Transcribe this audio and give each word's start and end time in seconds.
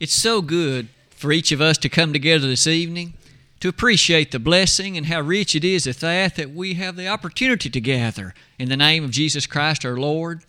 It's 0.00 0.12
so 0.12 0.42
good 0.42 0.88
for 1.10 1.32
each 1.32 1.50
of 1.50 1.60
us 1.60 1.76
to 1.78 1.88
come 1.88 2.12
together 2.12 2.46
this 2.46 2.68
evening 2.68 3.14
to 3.58 3.68
appreciate 3.68 4.30
the 4.30 4.38
blessing 4.38 4.96
and 4.96 5.06
how 5.06 5.20
rich 5.20 5.56
it 5.56 5.64
is 5.64 5.86
at 5.86 5.98
that 5.98 6.36
that 6.36 6.52
we 6.52 6.74
have 6.74 6.94
the 6.94 7.08
opportunity 7.08 7.68
to 7.68 7.80
gather 7.80 8.32
in 8.58 8.68
the 8.68 8.76
name 8.76 9.02
of 9.02 9.10
Jesus 9.10 9.46
Christ 9.46 9.84
our 9.84 9.96
Lord. 9.96 10.42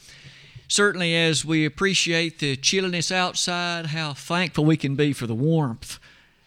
Certainly, 0.67 1.15
as 1.15 1.43
we 1.43 1.65
appreciate 1.65 2.38
the 2.38 2.55
chilliness 2.55 3.12
outside, 3.12 3.88
how 3.88 4.13
thankful 4.13 4.65
we 4.65 4.77
can 4.77 4.96
be 4.96 5.13
for 5.13 5.25
the 5.25 5.34
warmth 5.34 5.97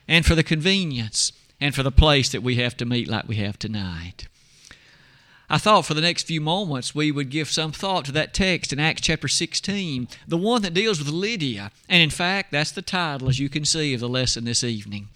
and 0.07 0.25
for 0.25 0.37
the 0.37 0.45
convenience 0.45 1.33
and 1.61 1.75
for 1.75 1.83
the 1.83 1.91
place 1.91 2.31
that 2.31 2.43
we 2.43 2.55
have 2.57 2.77
to 2.77 2.85
meet 2.85 3.09
like 3.09 3.27
we 3.27 3.37
have 3.37 3.59
tonight. 3.59 4.29
I 5.53 5.59
thought 5.59 5.85
for 5.85 5.93
the 5.93 6.01
next 6.01 6.23
few 6.23 6.41
moments 6.41 6.95
we 6.95 7.13
would 7.13 7.29
give 7.29 7.51
some 7.51 7.73
thought 7.73 8.07
to 8.07 8.13
that 8.13 8.33
text 8.33 8.73
in 8.73 8.81
Acts 8.81 9.03
chapter 9.03 9.29
16, 9.29 10.09
the 10.27 10.39
one 10.39 10.63
that 10.63 10.73
deals 10.73 10.99
with 10.99 11.09
Lydia. 11.09 11.71
And 11.91 12.03
in 12.03 12.09
fact, 12.09 12.53
that's 12.53 12.73
the 12.73 12.81
title, 12.81 13.29
as 13.29 13.39
you 13.39 13.51
can 13.51 13.67
see, 13.67 13.93
of 13.93 14.01
the 14.01 14.09
lesson 14.09 14.47
this 14.47 14.65
evening. 14.65 15.11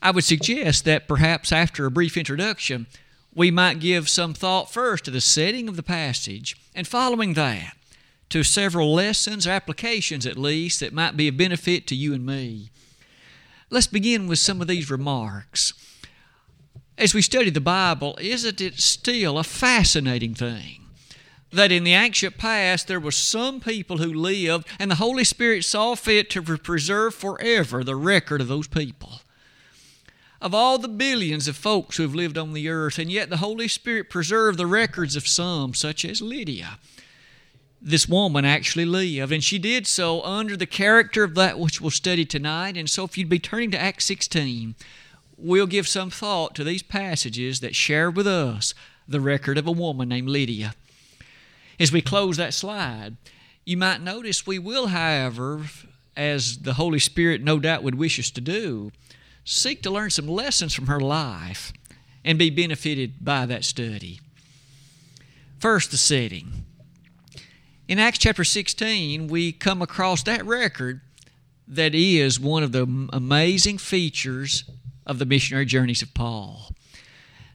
I 0.00 0.10
would 0.10 0.24
suggest 0.24 0.86
that 0.86 1.06
perhaps 1.06 1.52
after 1.52 1.84
a 1.84 1.90
brief 1.90 2.16
introduction, 2.16 2.86
we 3.34 3.50
might 3.50 3.78
give 3.78 4.08
some 4.08 4.32
thought 4.32 4.72
first 4.72 5.04
to 5.04 5.10
the 5.10 5.20
setting 5.20 5.68
of 5.68 5.76
the 5.76 5.82
passage, 5.82 6.56
and 6.74 6.88
following 6.88 7.34
that, 7.34 7.76
to 8.30 8.42
several 8.42 8.94
lessons 8.94 9.46
or 9.46 9.50
applications 9.50 10.24
at 10.24 10.38
least 10.38 10.80
that 10.80 10.94
might 10.94 11.14
be 11.14 11.28
of 11.28 11.36
benefit 11.36 11.86
to 11.88 11.94
you 11.94 12.14
and 12.14 12.24
me. 12.24 12.70
Let's 13.68 13.86
begin 13.86 14.28
with 14.28 14.38
some 14.38 14.62
of 14.62 14.66
these 14.66 14.90
remarks 14.90 15.74
as 16.98 17.14
we 17.14 17.22
study 17.22 17.50
the 17.50 17.60
Bible, 17.60 18.18
isn't 18.20 18.60
it 18.60 18.80
still 18.80 19.38
a 19.38 19.44
fascinating 19.44 20.34
thing 20.34 20.86
that 21.52 21.72
in 21.72 21.84
the 21.84 21.94
ancient 21.94 22.38
past 22.38 22.88
there 22.88 23.00
were 23.00 23.10
some 23.10 23.60
people 23.60 23.98
who 23.98 24.12
lived 24.12 24.66
and 24.78 24.90
the 24.90 24.96
Holy 24.96 25.24
Spirit 25.24 25.64
saw 25.64 25.94
fit 25.94 26.30
to 26.30 26.42
preserve 26.42 27.14
forever 27.14 27.82
the 27.84 27.96
record 27.96 28.40
of 28.40 28.48
those 28.48 28.68
people? 28.68 29.20
Of 30.40 30.54
all 30.54 30.78
the 30.78 30.88
billions 30.88 31.46
of 31.46 31.56
folks 31.56 31.96
who 31.96 32.02
have 32.02 32.14
lived 32.14 32.36
on 32.36 32.52
the 32.52 32.68
earth, 32.68 32.98
and 32.98 33.12
yet 33.12 33.30
the 33.30 33.36
Holy 33.36 33.68
Spirit 33.68 34.10
preserved 34.10 34.58
the 34.58 34.66
records 34.66 35.14
of 35.14 35.28
some, 35.28 35.72
such 35.72 36.04
as 36.04 36.20
Lydia. 36.20 36.78
This 37.80 38.08
woman 38.08 38.44
actually 38.44 38.84
lived, 38.84 39.32
and 39.32 39.42
she 39.42 39.58
did 39.58 39.86
so 39.86 40.20
under 40.22 40.56
the 40.56 40.66
character 40.66 41.22
of 41.22 41.36
that 41.36 41.60
which 41.60 41.80
we'll 41.80 41.90
study 41.90 42.24
tonight. 42.24 42.76
And 42.76 42.90
so, 42.90 43.04
if 43.04 43.16
you'd 43.16 43.28
be 43.28 43.38
turning 43.38 43.70
to 43.72 43.80
Acts 43.80 44.04
16, 44.06 44.74
we'll 45.42 45.66
give 45.66 45.88
some 45.88 46.10
thought 46.10 46.54
to 46.54 46.64
these 46.64 46.82
passages 46.82 47.60
that 47.60 47.74
share 47.74 48.10
with 48.10 48.26
us 48.26 48.74
the 49.08 49.20
record 49.20 49.58
of 49.58 49.66
a 49.66 49.72
woman 49.72 50.08
named 50.08 50.28
Lydia. 50.28 50.74
As 51.80 51.90
we 51.90 52.00
close 52.00 52.36
that 52.36 52.54
slide, 52.54 53.16
you 53.64 53.76
might 53.76 54.00
notice 54.00 54.46
we 54.46 54.58
will, 54.58 54.88
however, 54.88 55.62
as 56.16 56.58
the 56.58 56.74
Holy 56.74 56.98
Spirit 56.98 57.42
no 57.42 57.58
doubt 57.58 57.82
would 57.82 57.96
wish 57.96 58.18
us 58.18 58.30
to 58.30 58.40
do, 58.40 58.92
seek 59.44 59.82
to 59.82 59.90
learn 59.90 60.10
some 60.10 60.28
lessons 60.28 60.74
from 60.74 60.86
her 60.86 61.00
life 61.00 61.72
and 62.24 62.38
be 62.38 62.50
benefited 62.50 63.24
by 63.24 63.46
that 63.46 63.64
study. 63.64 64.20
First, 65.58 65.90
the 65.90 65.96
setting. 65.96 66.64
In 67.88 67.98
Acts 67.98 68.18
chapter 68.18 68.44
16, 68.44 69.26
we 69.26 69.52
come 69.52 69.82
across 69.82 70.22
that 70.22 70.46
record 70.46 71.00
that 71.66 71.94
is 71.94 72.38
one 72.38 72.62
of 72.62 72.72
the 72.72 73.08
amazing 73.12 73.78
features 73.78 74.64
of 75.06 75.18
the 75.18 75.26
missionary 75.26 75.66
journeys 75.66 76.02
of 76.02 76.14
Paul. 76.14 76.72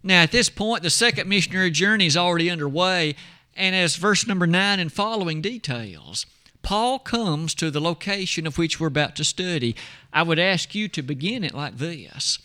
Now, 0.03 0.23
at 0.23 0.31
this 0.31 0.49
point, 0.49 0.83
the 0.83 0.89
second 0.89 1.27
missionary 1.27 1.71
journey 1.71 2.05
is 2.05 2.17
already 2.17 2.49
underway, 2.49 3.15
and 3.55 3.75
as 3.75 3.95
verse 3.95 4.27
number 4.27 4.47
9 4.47 4.79
and 4.79 4.91
following 4.91 5.41
details, 5.41 6.25
Paul 6.61 6.99
comes 6.99 7.53
to 7.55 7.71
the 7.71 7.81
location 7.81 8.45
of 8.45 8.57
which 8.57 8.79
we're 8.79 8.87
about 8.87 9.15
to 9.15 9.23
study. 9.23 9.75
I 10.11 10.23
would 10.23 10.39
ask 10.39 10.75
you 10.75 10.87
to 10.89 11.01
begin 11.01 11.43
it 11.43 11.53
like 11.53 11.77
this. 11.77 12.39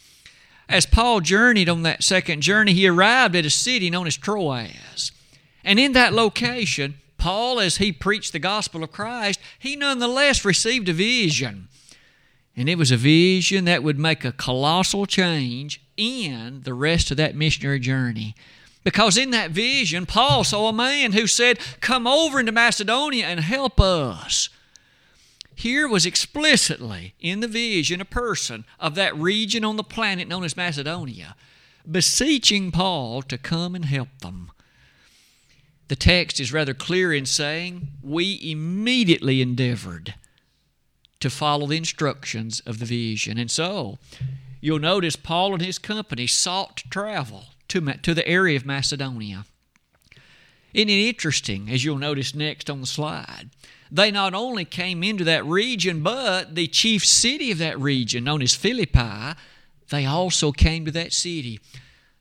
As 0.69 0.86
Paul 0.86 1.20
journeyed 1.20 1.69
on 1.69 1.83
that 1.83 2.03
second 2.03 2.41
journey, 2.41 2.72
he 2.72 2.87
arrived 2.87 3.37
at 3.37 3.44
a 3.44 3.50
city 3.50 3.91
known 3.91 4.06
as 4.06 4.16
Troas. 4.16 5.12
And 5.65 5.78
in 5.78 5.93
that 5.93 6.12
location, 6.12 6.94
Paul, 7.19 7.60
as 7.60 7.76
he 7.76 7.93
preached 7.93 8.32
the 8.32 8.38
gospel 8.38 8.82
of 8.82 8.93
Christ, 8.93 9.38
he 9.59 9.76
nonetheless 9.76 10.44
received 10.44 10.88
a 10.88 10.93
vision. 10.93 11.69
And 12.56 12.68
it 12.68 12.76
was 12.76 12.90
a 12.90 12.96
vision 12.96 13.64
that 13.64 13.82
would 13.82 13.98
make 13.98 14.24
a 14.24 14.32
colossal 14.32 15.06
change 15.06 15.82
in 15.96 16.62
the 16.64 16.74
rest 16.74 17.10
of 17.10 17.16
that 17.16 17.34
missionary 17.34 17.80
journey. 17.80 18.34
Because 18.84 19.16
in 19.16 19.30
that 19.30 19.52
vision, 19.52 20.06
Paul 20.06 20.44
saw 20.44 20.68
a 20.68 20.72
man 20.72 21.12
who 21.12 21.26
said, 21.26 21.58
Come 21.80 22.06
over 22.06 22.40
into 22.40 22.52
Macedonia 22.52 23.26
and 23.26 23.40
help 23.40 23.80
us. 23.80 24.48
Here 25.54 25.86
was 25.86 26.04
explicitly 26.04 27.14
in 27.20 27.40
the 27.40 27.48
vision 27.48 28.00
a 28.00 28.04
person 28.04 28.64
of 28.80 28.94
that 28.96 29.16
region 29.16 29.64
on 29.64 29.76
the 29.76 29.84
planet 29.84 30.26
known 30.26 30.44
as 30.44 30.56
Macedonia 30.56 31.36
beseeching 31.90 32.70
Paul 32.70 33.22
to 33.22 33.38
come 33.38 33.74
and 33.74 33.84
help 33.84 34.08
them. 34.20 34.50
The 35.88 35.96
text 35.96 36.40
is 36.40 36.52
rather 36.52 36.74
clear 36.74 37.12
in 37.12 37.26
saying, 37.26 37.88
We 38.02 38.38
immediately 38.42 39.42
endeavored 39.42 40.14
to 41.22 41.31
follow 41.31 41.66
the 41.66 41.77
instructions 41.77 42.60
of 42.60 42.78
the 42.78 42.84
vision. 42.84 43.38
And 43.38 43.50
so, 43.50 43.99
you'll 44.60 44.78
notice 44.78 45.16
Paul 45.16 45.55
and 45.55 45.62
his 45.62 45.78
company 45.78 46.27
sought 46.27 46.77
to 46.78 46.88
travel 46.88 47.47
to, 47.69 47.81
to 47.81 48.15
the 48.15 48.27
area 48.28 48.56
of 48.56 48.66
Macedonia. 48.66 49.47
Isn't 50.75 50.88
it 50.88 51.09
interesting, 51.09 51.69
as 51.71 51.84
you'll 51.84 51.99
notice 51.99 52.34
next 52.34 52.71
on 52.71 52.81
the 52.81 52.87
slide? 52.87 53.50
They 53.91 54.11
not 54.11 54.32
only 54.32 54.65
came 54.65 55.03
into 55.03 55.25
that 55.25 55.44
region, 55.44 56.03
but 56.03 56.55
the 56.55 56.66
chief 56.66 57.05
city 57.05 57.50
of 57.50 57.59
that 57.59 57.78
region, 57.78 58.25
known 58.25 58.41
as 58.41 58.55
Philippi, 58.55 59.34
they 59.91 60.06
also 60.06 60.50
came 60.50 60.87
to 60.87 60.91
that 60.93 61.12
city. 61.12 61.61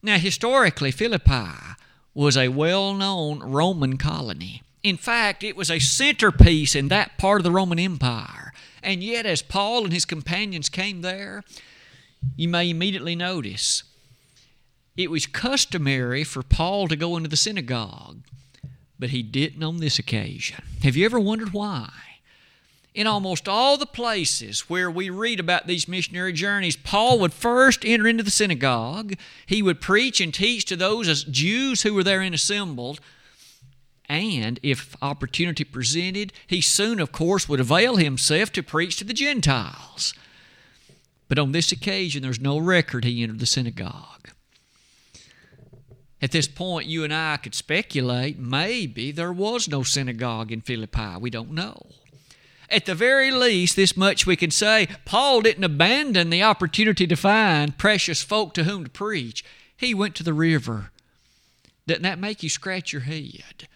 Now, 0.04 0.18
historically, 0.18 0.92
Philippi 0.92 1.76
was 2.14 2.36
a 2.36 2.50
well 2.50 2.94
known 2.94 3.40
Roman 3.40 3.98
colony. 3.98 4.64
In 4.84 4.98
fact, 4.98 5.44
it 5.44 5.56
was 5.56 5.70
a 5.70 5.80
centerpiece 5.80 6.76
in 6.76 6.88
that 6.90 7.18
part 7.18 7.40
of 7.40 7.44
the 7.44 7.52
Roman 7.52 7.80
Empire. 7.80 8.51
And 8.84 9.04
yet, 9.04 9.26
as 9.26 9.42
Paul 9.42 9.84
and 9.84 9.94
his 9.94 10.06
companions 10.06 10.70
came 10.70 11.02
there, 11.02 11.44
you 12.36 12.50
may 12.50 12.70
immediately 12.70 13.16
notice 13.16 13.84
it 14.98 15.12
was 15.12 15.26
customary 15.26 16.24
for 16.24 16.44
Paul 16.44 16.88
to 16.88 16.96
go 16.96 17.16
into 17.16 17.30
the 17.30 17.38
synagogue, 17.38 18.22
but 19.00 19.12
he 19.12 19.24
didn't 19.24 19.64
on 19.64 19.78
this 19.78 19.98
occasion. 20.00 20.64
Have 20.84 20.96
you 20.96 21.06
ever 21.06 21.20
wondered 21.20 21.54
why? 21.54 21.92
In 22.94 23.08
almost 23.08 23.48
all 23.48 23.78
the 23.78 23.86
places 23.86 24.70
where 24.70 24.92
we 24.92 25.10
read 25.10 25.40
about 25.40 25.66
these 25.66 25.88
missionary 25.88 26.34
journeys, 26.34 26.76
Paul 26.76 27.20
would 27.20 27.32
first 27.32 27.86
enter 27.86 28.06
into 28.06 28.24
the 28.24 28.30
synagogue. 28.32 29.14
He 29.46 29.62
would 29.62 29.80
preach 29.80 30.20
and 30.20 30.34
teach 30.34 30.66
to 30.66 30.76
those 30.76 31.08
as 31.08 31.24
Jews 31.24 31.84
who 31.84 31.94
were 31.94 32.04
therein 32.04 32.34
assembled 32.34 33.00
and 34.12 34.60
if 34.62 34.98
opportunity 35.02 35.64
presented, 35.64 36.34
he 36.46 36.60
soon, 36.60 37.00
of 37.00 37.14
course, 37.14 37.48
would 37.48 37.62
avail 37.62 37.96
himself 37.96 38.52
to 38.52 38.62
preach 38.62 38.98
to 38.98 39.06
the 39.06 39.14
Gentiles. 39.14 40.14
But 41.30 41.40
on 41.40 41.54
this 41.54 41.72
occasion, 41.72 42.22
there's 42.22 42.42
no 42.42 42.58
record 42.58 43.06
he 43.06 43.24
entered 43.24 43.40
the 43.40 43.46
synagogue. 43.46 44.32
At 46.22 46.32
this 46.32 46.50
point, 46.50 46.88
you 46.88 47.06
and 47.06 47.14
I 47.14 47.38
could 47.38 47.56
speculate 47.56 48.38
maybe 48.38 49.14
there 49.14 49.32
was 49.32 49.70
no 49.70 49.82
synagogue 49.82 50.52
in 50.52 50.60
Philippi. 50.60 51.16
We 51.18 51.30
don't 51.30 51.52
know. 51.52 51.86
At 52.70 52.86
the 52.86 52.96
very 52.96 53.32
least, 53.32 53.78
this 53.78 53.96
much 53.96 54.26
we 54.28 54.36
can 54.36 54.52
say 54.52 54.90
Paul 55.06 55.40
didn't 55.40 55.64
abandon 55.64 56.30
the 56.30 56.44
opportunity 56.44 57.08
to 57.08 57.16
find 57.16 57.78
precious 57.78 58.22
folk 58.22 58.54
to 58.56 58.66
whom 58.66 58.84
to 58.84 58.90
preach. 58.90 59.46
He 59.78 59.94
went 59.94 60.16
to 60.16 60.24
the 60.24 60.34
river. 60.34 60.92
Doesn't 61.88 62.04
that 62.04 62.20
make 62.20 62.44
you 62.44 62.50
scratch 62.50 62.92
your 62.92 63.04
head? 63.04 63.70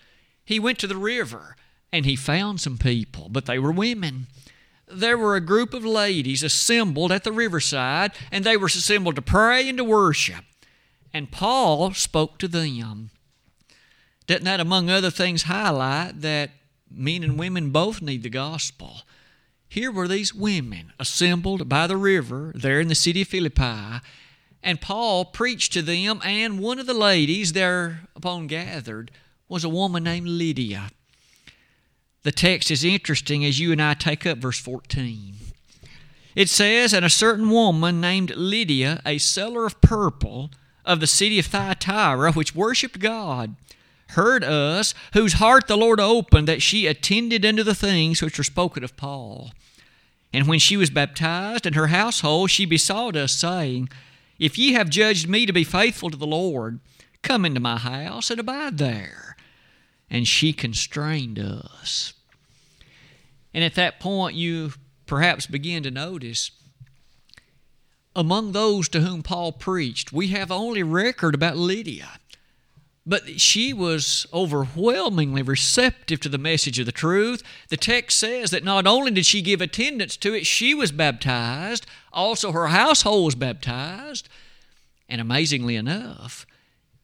He 0.45 0.59
went 0.59 0.77
to 0.79 0.87
the 0.87 0.95
river 0.95 1.55
and 1.91 2.05
he 2.05 2.15
found 2.15 2.61
some 2.61 2.77
people, 2.77 3.27
but 3.29 3.45
they 3.45 3.57
were 3.57 3.71
women. 3.71 4.27
There 4.87 5.17
were 5.17 5.35
a 5.35 5.41
group 5.41 5.73
of 5.73 5.83
ladies 5.83 6.43
assembled 6.43 7.11
at 7.11 7.23
the 7.23 7.31
riverside, 7.31 8.11
and 8.31 8.43
they 8.43 8.55
were 8.55 8.67
assembled 8.67 9.15
to 9.15 9.21
pray 9.21 9.67
and 9.67 9.77
to 9.79 9.83
worship. 9.83 10.45
And 11.13 11.31
Paul 11.31 11.93
spoke 11.93 12.37
to 12.39 12.47
them. 12.47 13.09
Doesn't 14.27 14.43
that, 14.43 14.59
among 14.59 14.89
other 14.89 15.09
things, 15.09 15.43
highlight 15.43 16.21
that 16.21 16.51
men 16.91 17.23
and 17.23 17.39
women 17.39 17.71
both 17.71 18.01
need 18.01 18.23
the 18.23 18.29
gospel? 18.29 19.01
Here 19.67 19.91
were 19.91 20.07
these 20.07 20.33
women 20.33 20.93
assembled 20.99 21.67
by 21.67 21.87
the 21.87 21.97
river 21.97 22.51
there 22.55 22.79
in 22.79 22.87
the 22.87 22.95
city 22.95 23.21
of 23.21 23.27
Philippi, 23.27 24.01
and 24.61 24.81
Paul 24.81 25.25
preached 25.25 25.73
to 25.73 25.81
them, 25.81 26.21
and 26.23 26.59
one 26.59 26.79
of 26.79 26.87
the 26.87 26.93
ladies 26.93 27.53
thereupon 27.53 28.47
gathered 28.47 29.11
was 29.47 29.63
a 29.63 29.69
woman 29.69 30.03
named 30.03 30.27
Lydia. 30.27 30.89
The 32.23 32.31
text 32.31 32.71
is 32.71 32.83
interesting 32.83 33.45
as 33.45 33.59
you 33.59 33.71
and 33.71 33.81
I 33.81 33.93
take 33.93 34.25
up 34.25 34.39
verse 34.39 34.59
14. 34.59 35.35
It 36.35 36.49
says, 36.49 36.93
And 36.93 37.05
a 37.05 37.09
certain 37.09 37.49
woman 37.49 38.01
named 38.01 38.35
Lydia, 38.35 39.01
a 39.05 39.19
seller 39.19 39.65
of 39.65 39.79
purple 39.81 40.49
of 40.83 40.99
the 40.99 41.07
city 41.07 41.39
of 41.39 41.45
Thyatira, 41.45 42.33
which 42.33 42.55
worshipped 42.55 42.99
God, 42.99 43.55
heard 44.09 44.43
us, 44.43 44.93
whose 45.13 45.33
heart 45.33 45.67
the 45.67 45.77
Lord 45.77 45.99
opened, 45.99 46.47
that 46.47 46.61
she 46.61 46.87
attended 46.87 47.45
unto 47.45 47.63
the 47.63 47.75
things 47.75 48.21
which 48.21 48.37
were 48.37 48.43
spoken 48.43 48.83
of 48.83 48.97
Paul. 48.97 49.51
And 50.33 50.47
when 50.47 50.59
she 50.59 50.77
was 50.77 50.89
baptized 50.89 51.65
and 51.65 51.75
her 51.75 51.87
household, 51.87 52.51
she 52.51 52.65
besought 52.65 53.15
us, 53.15 53.31
saying, 53.31 53.89
If 54.37 54.57
ye 54.57 54.73
have 54.73 54.89
judged 54.89 55.29
me 55.29 55.45
to 55.45 55.53
be 55.53 55.63
faithful 55.63 56.09
to 56.09 56.17
the 56.17 56.27
Lord, 56.27 56.79
come 57.21 57.45
into 57.45 57.59
my 57.59 57.77
house 57.77 58.29
and 58.29 58.39
abide 58.39 58.77
there. 58.77 59.24
And 60.09 60.27
she 60.27 60.53
constrained 60.53 61.39
us. 61.39 62.13
And 63.53 63.63
at 63.63 63.75
that 63.75 63.99
point, 63.99 64.35
you 64.35 64.73
perhaps 65.05 65.47
begin 65.47 65.83
to 65.83 65.91
notice 65.91 66.51
among 68.15 68.53
those 68.53 68.87
to 68.89 69.01
whom 69.01 69.23
Paul 69.23 69.51
preached, 69.51 70.13
we 70.13 70.29
have 70.29 70.51
only 70.51 70.83
record 70.83 71.35
about 71.35 71.57
Lydia. 71.57 72.19
But 73.05 73.39
she 73.39 73.71
was 73.71 74.25
overwhelmingly 74.33 75.43
receptive 75.43 76.19
to 76.21 76.29
the 76.29 76.39
message 76.39 76.79
of 76.79 76.87
the 76.87 76.91
truth. 76.91 77.43
The 77.69 77.77
text 77.77 78.17
says 78.17 78.49
that 78.49 78.63
not 78.63 78.87
only 78.87 79.11
did 79.11 79.25
she 79.27 79.43
give 79.43 79.61
attendance 79.61 80.17
to 80.17 80.33
it, 80.33 80.47
she 80.47 80.73
was 80.73 80.91
baptized, 80.91 81.85
also 82.11 82.51
her 82.51 82.67
household 82.67 83.25
was 83.25 83.35
baptized. 83.35 84.27
And 85.07 85.21
amazingly 85.21 85.75
enough, 85.75 86.47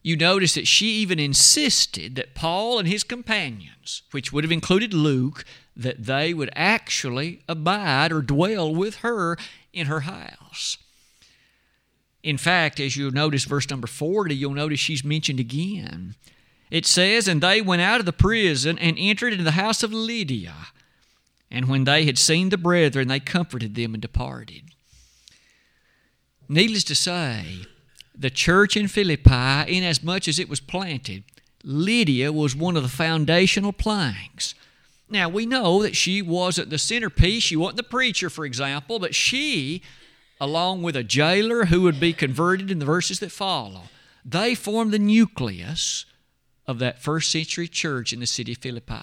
you 0.03 0.15
notice 0.15 0.55
that 0.55 0.67
she 0.67 0.87
even 0.87 1.19
insisted 1.19 2.15
that 2.15 2.33
Paul 2.33 2.79
and 2.79 2.87
his 2.87 3.03
companions, 3.03 4.01
which 4.11 4.33
would 4.33 4.43
have 4.43 4.51
included 4.51 4.93
Luke, 4.93 5.45
that 5.75 6.05
they 6.05 6.33
would 6.33 6.49
actually 6.55 7.41
abide 7.47 8.11
or 8.11 8.21
dwell 8.21 8.73
with 8.73 8.97
her 8.97 9.37
in 9.73 9.87
her 9.87 10.01
house. 10.01 10.77
In 12.23 12.37
fact, 12.37 12.79
as 12.79 12.97
you'll 12.97 13.11
notice 13.11 13.45
verse 13.45 13.69
number 13.69 13.87
40, 13.87 14.35
you'll 14.35 14.53
notice 14.53 14.79
she's 14.79 15.03
mentioned 15.03 15.39
again. 15.39 16.15
It 16.69 16.85
says, 16.85 17.27
And 17.27 17.41
they 17.41 17.61
went 17.61 17.81
out 17.81 17.99
of 17.99 18.05
the 18.05 18.13
prison 18.13 18.77
and 18.79 18.95
entered 18.99 19.33
into 19.33 19.43
the 19.43 19.51
house 19.51 19.83
of 19.83 19.93
Lydia. 19.93 20.55
And 21.49 21.67
when 21.67 21.83
they 21.83 22.05
had 22.05 22.17
seen 22.17 22.49
the 22.49 22.57
brethren, 22.57 23.07
they 23.07 23.19
comforted 23.19 23.75
them 23.75 23.93
and 23.93 24.01
departed. 24.01 24.63
Needless 26.47 26.83
to 26.85 26.95
say, 26.95 27.65
the 28.21 28.29
church 28.29 28.77
in 28.77 28.87
Philippi, 28.87 29.65
inasmuch 29.67 30.27
as 30.27 30.39
it 30.39 30.49
was 30.49 30.59
planted, 30.59 31.23
Lydia 31.63 32.31
was 32.31 32.55
one 32.55 32.77
of 32.77 32.83
the 32.83 32.89
foundational 32.89 33.73
planks. 33.73 34.55
Now, 35.09 35.27
we 35.27 35.45
know 35.45 35.83
that 35.83 35.95
she 35.95 36.21
wasn't 36.21 36.69
the 36.69 36.77
centerpiece, 36.77 37.43
she 37.43 37.55
wasn't 37.55 37.77
the 37.77 37.83
preacher, 37.83 38.29
for 38.29 38.45
example, 38.45 38.97
but 38.97 39.13
she 39.13 39.81
along 40.41 40.81
with 40.81 40.95
a 40.95 41.03
jailer 41.03 41.65
who 41.65 41.81
would 41.81 41.99
be 41.99 42.11
converted 42.11 42.71
in 42.71 42.79
the 42.79 42.85
verses 42.85 43.19
that 43.19 43.31
follow. 43.31 43.83
They 44.25 44.55
formed 44.55 44.91
the 44.91 44.97
nucleus 44.97 46.05
of 46.65 46.79
that 46.79 46.99
first 46.99 47.31
century 47.31 47.67
church 47.67 48.11
in 48.11 48.19
the 48.19 48.25
city 48.25 48.53
of 48.53 48.57
Philippi. 48.57 48.95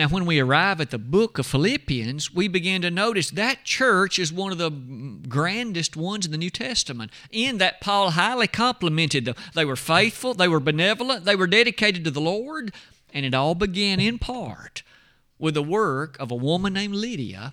Now, 0.00 0.08
when 0.08 0.24
we 0.24 0.40
arrive 0.40 0.80
at 0.80 0.88
the 0.88 0.98
book 0.98 1.38
of 1.38 1.44
Philippians, 1.44 2.32
we 2.32 2.48
begin 2.48 2.80
to 2.80 2.90
notice 2.90 3.28
that 3.32 3.64
church 3.64 4.18
is 4.18 4.32
one 4.32 4.50
of 4.50 4.56
the 4.56 4.70
grandest 4.70 5.94
ones 5.94 6.24
in 6.24 6.32
the 6.32 6.38
New 6.38 6.48
Testament, 6.48 7.10
in 7.30 7.58
that 7.58 7.82
Paul 7.82 8.12
highly 8.12 8.46
complimented 8.46 9.26
them. 9.26 9.34
They 9.52 9.66
were 9.66 9.76
faithful, 9.76 10.32
they 10.32 10.48
were 10.48 10.58
benevolent, 10.58 11.26
they 11.26 11.36
were 11.36 11.46
dedicated 11.46 12.02
to 12.04 12.10
the 12.10 12.18
Lord, 12.18 12.72
and 13.12 13.26
it 13.26 13.34
all 13.34 13.54
began 13.54 14.00
in 14.00 14.18
part 14.18 14.82
with 15.38 15.52
the 15.52 15.62
work 15.62 16.18
of 16.18 16.30
a 16.30 16.34
woman 16.34 16.72
named 16.72 16.94
Lydia 16.94 17.52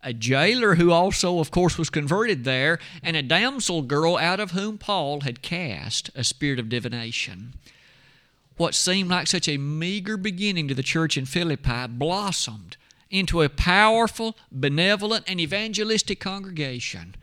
a 0.00 0.12
jailer 0.12 0.76
who 0.76 0.92
also, 0.92 1.40
of 1.40 1.50
course, 1.50 1.76
was 1.76 1.90
converted 1.90 2.44
there, 2.44 2.78
and 3.02 3.16
a 3.16 3.22
damsel 3.24 3.82
girl 3.82 4.16
out 4.16 4.38
of 4.38 4.52
whom 4.52 4.78
Paul 4.78 5.22
had 5.22 5.42
cast 5.42 6.12
a 6.14 6.22
spirit 6.22 6.60
of 6.60 6.68
divination. 6.68 7.54
What 8.58 8.74
seemed 8.74 9.08
like 9.08 9.28
such 9.28 9.48
a 9.48 9.56
meager 9.56 10.16
beginning 10.16 10.66
to 10.66 10.74
the 10.74 10.82
church 10.82 11.16
in 11.16 11.26
Philippi 11.26 11.86
blossomed 11.86 12.76
into 13.08 13.40
a 13.40 13.48
powerful, 13.48 14.36
benevolent, 14.50 15.24
and 15.28 15.40
evangelistic 15.40 16.18
congregation 16.18 17.14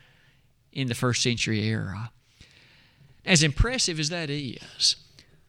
in 0.71 0.87
the 0.87 0.95
first 0.95 1.21
century 1.21 1.61
era. 1.63 2.11
As 3.25 3.43
impressive 3.43 3.99
as 3.99 4.07
that 4.09 4.29
is, 4.29 4.95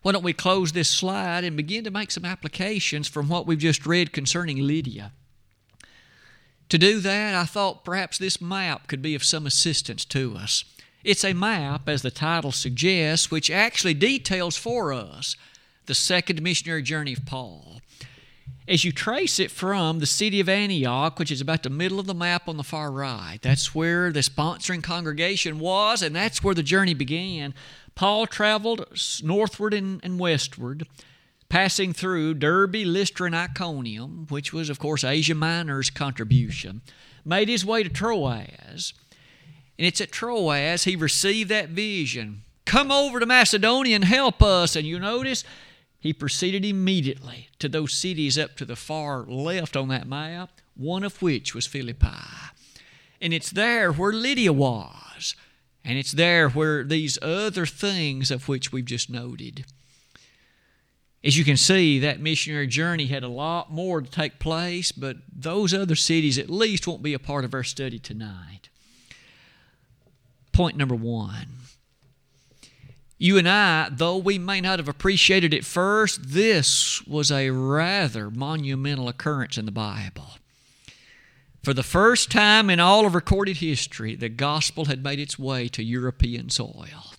why 0.03 0.11
don't 0.11 0.25
we 0.25 0.33
close 0.33 0.73
this 0.73 0.91
slide 0.91 1.45
and 1.45 1.57
begin 1.57 1.85
to 1.85 1.91
make 1.91 2.11
some 2.11 2.25
applications 2.25 3.07
from 3.07 3.29
what 3.29 3.47
we've 3.47 3.59
just 3.59 3.87
read 3.87 4.13
concerning 4.13 4.59
Lydia? 4.59 5.13
To 6.69 6.79
do 6.79 6.99
that, 6.99 7.35
I 7.35 7.45
thought 7.45 7.85
perhaps 7.85 8.19
this 8.19 8.41
map 8.41 8.89
could 8.89 9.03
be 9.03 9.15
of 9.15 9.23
some 9.23 9.47
assistance 9.47 10.05
to 10.07 10.35
us. 10.37 10.65
It's 11.05 11.25
a 11.25 11.33
map, 11.33 11.89
as 11.89 12.03
the 12.03 12.11
title 12.11 12.51
suggests, 12.51 13.31
which 13.31 13.53
actually 13.53 13.95
details 13.95 14.57
for 14.57 14.93
us 14.93 15.37
the 15.87 15.95
second 15.95 16.43
missionary 16.43 16.83
journey 16.83 17.13
of 17.13 17.25
Paul. 17.27 17.81
As 18.69 18.85
you 18.85 18.91
trace 18.91 19.39
it 19.39 19.51
from 19.51 20.01
the 20.01 20.07
city 20.07 20.41
of 20.41 20.49
Antioch, 20.49 21.19
which 21.19 21.31
is 21.31 21.41
about 21.41 21.63
the 21.63 21.71
middle 21.71 22.01
of 22.01 22.07
the 22.07 22.15
map 22.15 22.49
on 22.49 22.57
the 22.57 22.65
far 22.65 22.91
right, 22.91 23.39
that's 23.41 23.75
where 23.75 24.11
the 24.11 24.21
sponsoring 24.21 24.83
congregation 24.83 25.61
was, 25.61 26.03
and 26.03 26.17
that's 26.17 26.43
where 26.43 26.55
the 26.55 26.65
journey 26.65 26.95
began. 26.95 27.55
Paul 27.95 28.27
traveled 28.27 28.87
northward 29.23 29.73
and, 29.73 30.01
and 30.03 30.19
westward 30.19 30.87
passing 31.49 31.93
through 31.93 32.35
Derbe, 32.35 32.75
Lystra, 32.85 33.27
and 33.27 33.37
Iconium, 33.37 34.27
which 34.29 34.53
was, 34.53 34.69
of 34.69 34.79
course, 34.79 35.05
Asia 35.05 35.35
Minor's 35.35 35.91
contribution, 35.91 36.83
made 37.25 37.49
his 37.49 37.65
way 37.65 37.83
to 37.83 37.89
Troas. 37.89 38.93
And 39.79 39.87
it's 39.87 40.01
at 40.01 40.13
Troas 40.13 40.85
he 40.85 40.97
received 40.97 41.51
that 41.51 41.69
vision. 41.69 42.43
Come 42.65 42.91
over 42.91 43.21
to 43.21 43.27
Macedonia 43.27 43.95
and 43.95 44.05
help 44.05 44.43
us. 44.43 44.75
And 44.75 44.87
you 44.87 44.99
notice 44.99 45.45
he 45.99 46.13
proceeded 46.13 46.65
immediately 46.65 47.49
to 47.59 47.69
those 47.69 47.93
cities 47.93 48.39
up 48.39 48.57
to 48.57 48.65
the 48.65 48.77
far 48.77 49.25
left 49.25 49.77
on 49.77 49.89
that 49.89 50.07
map, 50.07 50.51
one 50.75 51.03
of 51.03 51.21
which 51.23 51.55
was 51.55 51.67
Philippi. 51.67 52.07
And 53.21 53.33
it's 53.33 53.51
there 53.51 53.91
where 53.91 54.13
Lydia 54.13 54.53
was. 54.53 55.35
And 55.85 55.99
it's 55.99 56.13
there 56.13 56.49
where 56.49 56.83
these 56.85 57.19
other 57.23 57.65
things 57.65 58.31
of 58.31 58.49
which 58.49 58.73
we've 58.73 58.85
just 58.85 59.09
noted. 59.09 59.65
As 61.25 61.37
you 61.39 61.45
can 61.45 61.57
see, 61.57 61.99
that 62.01 62.21
missionary 62.21 62.67
journey 62.67 63.07
had 63.07 63.23
a 63.23 63.29
lot 63.29 63.73
more 63.73 64.01
to 64.01 64.11
take 64.11 64.39
place, 64.39 64.93
but 64.93 65.17
those 65.33 65.73
other 65.73 65.95
cities 65.95 66.39
at 66.39 66.51
least 66.51 66.87
won't 66.87 67.03
be 67.03 67.15
a 67.15 67.19
part 67.19 67.45
of 67.45 67.55
our 67.55 67.65
study 67.65 67.99
tonight. 67.99 68.69
Point 70.53 70.77
number 70.77 70.95
one. 70.95 71.47
You 73.19 73.39
and 73.39 73.49
I, 73.49 73.89
though 73.91 74.19
we 74.19 74.39
may 74.39 74.61
not 74.61 74.79
have 74.79 74.89
appreciated 74.89 75.55
it 75.55 75.65
first, 75.65 76.21
this 76.23 77.03
was 77.07 77.31
a 77.31 77.51
rather 77.51 78.31
monumental 78.31 79.09
occurrence 79.09 79.57
in 79.57 79.65
the 79.65 79.73
Bible. 79.73 80.33
For 81.63 81.73
the 81.73 81.83
first 81.83 82.31
time 82.31 82.69
in 82.69 82.79
all 82.79 83.07
of 83.07 83.15
recorded 83.15 83.57
history, 83.57 84.15
the 84.15 84.29
gospel 84.29 84.85
had 84.85 85.03
made 85.03 85.19
its 85.19 85.39
way 85.39 85.67
to 85.69 85.83
European 85.83 86.51
soil. 86.51 87.15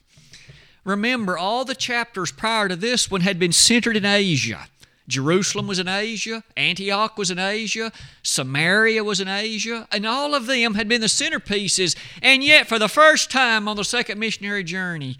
Remember, 0.85 1.37
all 1.37 1.65
the 1.65 1.75
chapters 1.75 2.31
prior 2.31 2.69
to 2.69 2.75
this 2.75 3.11
one 3.11 3.21
had 3.21 3.39
been 3.39 3.51
centered 3.51 3.97
in 3.97 4.05
Asia. 4.05 4.67
Jerusalem 5.07 5.67
was 5.67 5.79
in 5.79 5.87
Asia, 5.87 6.43
Antioch 6.55 7.17
was 7.17 7.31
in 7.31 7.39
Asia, 7.39 7.91
Samaria 8.23 9.03
was 9.03 9.19
in 9.19 9.27
Asia, 9.27 9.87
and 9.91 10.05
all 10.05 10.35
of 10.35 10.45
them 10.45 10.75
had 10.75 10.87
been 10.87 11.01
the 11.01 11.07
centerpieces. 11.07 11.95
And 12.21 12.43
yet, 12.43 12.67
for 12.67 12.77
the 12.77 12.89
first 12.89 13.31
time 13.31 13.67
on 13.67 13.77
the 13.77 13.83
second 13.83 14.19
missionary 14.19 14.63
journey, 14.63 15.17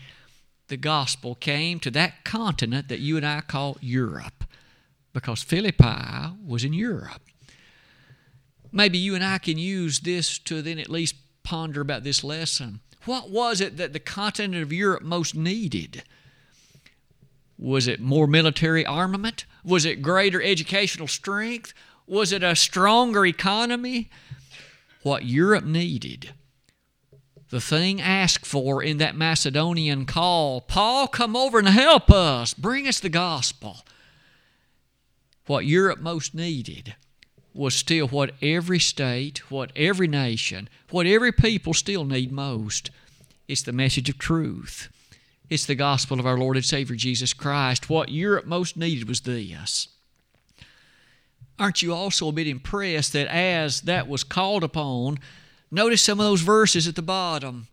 the 0.68 0.78
gospel 0.78 1.36
came 1.36 1.80
to 1.80 1.92
that 1.92 2.24
continent 2.24 2.88
that 2.90 3.00
you 3.00 3.18
and 3.18 3.26
I 3.26 3.42
call 3.42 3.78
Europe, 3.82 4.44
because 5.14 5.44
Philippi 5.44 6.34
was 6.46 6.64
in 6.64 6.74
Europe. 6.74 7.22
Maybe 8.72 8.98
you 8.98 9.16
and 9.16 9.24
I 9.24 9.38
can 9.38 9.58
use 9.58 10.02
this 10.02 10.38
to 10.40 10.62
then 10.62 10.78
at 10.78 10.90
least 10.90 11.16
ponder 11.44 11.82
about 11.82 12.04
this 12.04 12.24
lesson. 12.24 12.82
What 13.06 13.30
was 13.30 13.62
it 13.62 13.78
that 13.78 13.94
the 13.94 14.00
continent 14.00 14.62
of 14.62 14.74
Europe 14.74 15.04
most 15.04 15.34
needed? 15.34 16.04
Was 17.58 17.88
it 17.88 18.02
more 18.02 18.28
military 18.28 18.86
armament? 18.86 19.46
Was 19.64 19.86
it 19.86 20.02
greater 20.02 20.42
educational 20.42 21.08
strength? 21.08 21.74
Was 22.06 22.32
it 22.32 22.44
a 22.44 22.56
stronger 22.56 23.26
economy? 23.26 24.10
What 25.04 25.26
Europe 25.26 25.64
needed, 25.64 26.34
the 27.50 27.62
thing 27.62 28.02
asked 28.02 28.46
for 28.46 28.84
in 28.84 28.98
that 28.98 29.16
Macedonian 29.16 30.06
call 30.06 30.62
Paul, 30.62 31.08
come 31.08 31.36
over 31.36 31.60
and 31.60 31.70
help 31.70 32.12
us, 32.12 32.54
bring 32.54 32.88
us 32.88 33.00
the 33.00 33.10
gospel. 33.10 33.86
What 35.46 35.66
Europe 35.66 36.00
most 36.00 36.36
needed 36.36 36.96
was 37.54 37.74
still 37.74 38.08
what 38.08 38.32
every 38.42 38.80
state, 38.80 39.50
what 39.50 39.72
every 39.76 40.08
nation, 40.08 40.70
what 40.92 41.08
every 41.08 41.32
people 41.32 41.74
still 41.74 42.04
need 42.04 42.32
most. 42.32 42.92
It's 43.48 43.64
the 43.64 43.72
message 43.72 44.10
of 44.10 44.18
truth. 44.18 44.90
It's 45.50 45.66
the 45.66 45.76
gospel 45.76 46.20
of 46.20 46.26
our 46.26 46.38
Lord 46.38 46.58
and 46.58 46.66
Savior 46.66 46.98
Jesus 46.98 47.34
Christ. 47.34 47.90
What 47.90 48.10
Europe 48.10 48.46
most 48.46 48.76
needed 48.76 49.08
was 49.08 49.22
this. 49.22 49.88
Aren't 51.58 51.82
you 51.82 51.94
also 51.94 52.28
a 52.28 52.34
bit 52.34 52.48
impressed 52.48 53.14
that 53.14 53.28
as 53.28 53.82
that 53.82 54.08
was 54.08 54.24
called 54.24 54.64
upon, 54.64 55.18
notice 55.72 56.02
some 56.02 56.20
of 56.20 56.26
those 56.26 56.42
verses 56.42 56.88
at 56.88 56.96
the 56.96 57.02
bottom. 57.02 57.68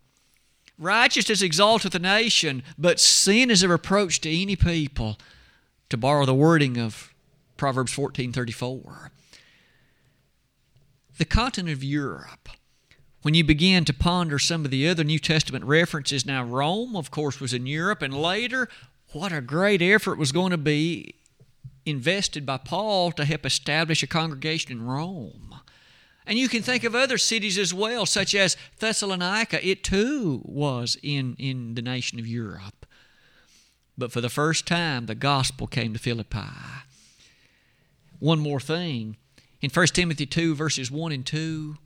Righteousness 0.79 1.43
exalteth 1.43 1.95
a 1.95 1.99
nation, 1.99 2.63
but 2.77 2.99
sin 2.99 3.51
is 3.51 3.63
a 3.63 3.69
reproach 3.69 4.21
to 4.23 4.31
any 4.31 4.57
people, 4.57 5.19
to 5.89 5.97
borrow 5.97 6.27
the 6.27 6.35
wording 6.35 6.79
of 6.79 7.15
Proverbs 7.57 7.93
14:34. 7.93 9.11
the 11.17 11.25
continent 11.25 11.73
of 11.73 11.85
Europe. 11.85 12.49
When 13.23 13.35
you 13.35 13.45
begin 13.45 13.85
to 13.85 13.95
ponder 13.95 14.39
some 14.39 14.65
of 14.65 14.71
the 14.71 14.89
other 14.89 15.05
New 15.05 15.19
Testament 15.19 15.65
references, 15.65 16.27
now 16.27 16.45
Rome, 16.45 16.97
of 16.97 17.11
course, 17.11 17.41
was 17.41 17.55
in 17.55 17.67
Europe, 17.67 18.03
and 18.03 18.13
later, 18.13 18.69
what 19.13 19.33
a 19.33 19.41
great 19.41 19.81
effort 19.81 20.19
was 20.19 20.33
going 20.33 20.51
to 20.51 20.59
be 20.59 21.15
invested 21.87 22.45
by 22.45 22.59
Paul 22.59 23.13
to 23.13 23.25
help 23.25 23.47
establish 23.47 24.03
a 24.03 24.07
congregation 24.07 24.73
in 24.73 24.83
Rome. 24.83 25.61
And 26.27 26.39
you 26.39 26.49
can 26.49 26.63
think 26.63 26.85
of 26.85 26.95
other 26.95 27.19
cities 27.19 27.59
as 27.59 27.75
well, 27.75 28.07
such 28.07 28.35
as 28.35 28.57
Thessalonica. 28.79 29.67
It 29.67 29.85
too 29.85 30.41
was 30.45 30.97
in, 31.03 31.37
in 31.39 31.75
the 31.75 31.83
nation 31.83 32.19
of 32.19 32.27
Europe. 32.27 32.87
But 33.97 34.11
for 34.11 34.21
the 34.21 34.31
first 34.31 34.67
time, 34.67 35.07
the 35.07 35.15
gospel 35.15 35.67
came 35.67 35.93
to 35.93 35.99
Philippi. 35.99 36.49
One 38.19 38.41
more 38.41 38.61
thing. 38.61 39.17
In 39.61 39.71
1 39.71 39.87
Timothy 39.89 40.27
2, 40.27 40.55
verses 40.55 40.91
1 40.91 41.13
and 41.13 41.27
2, 41.27 41.77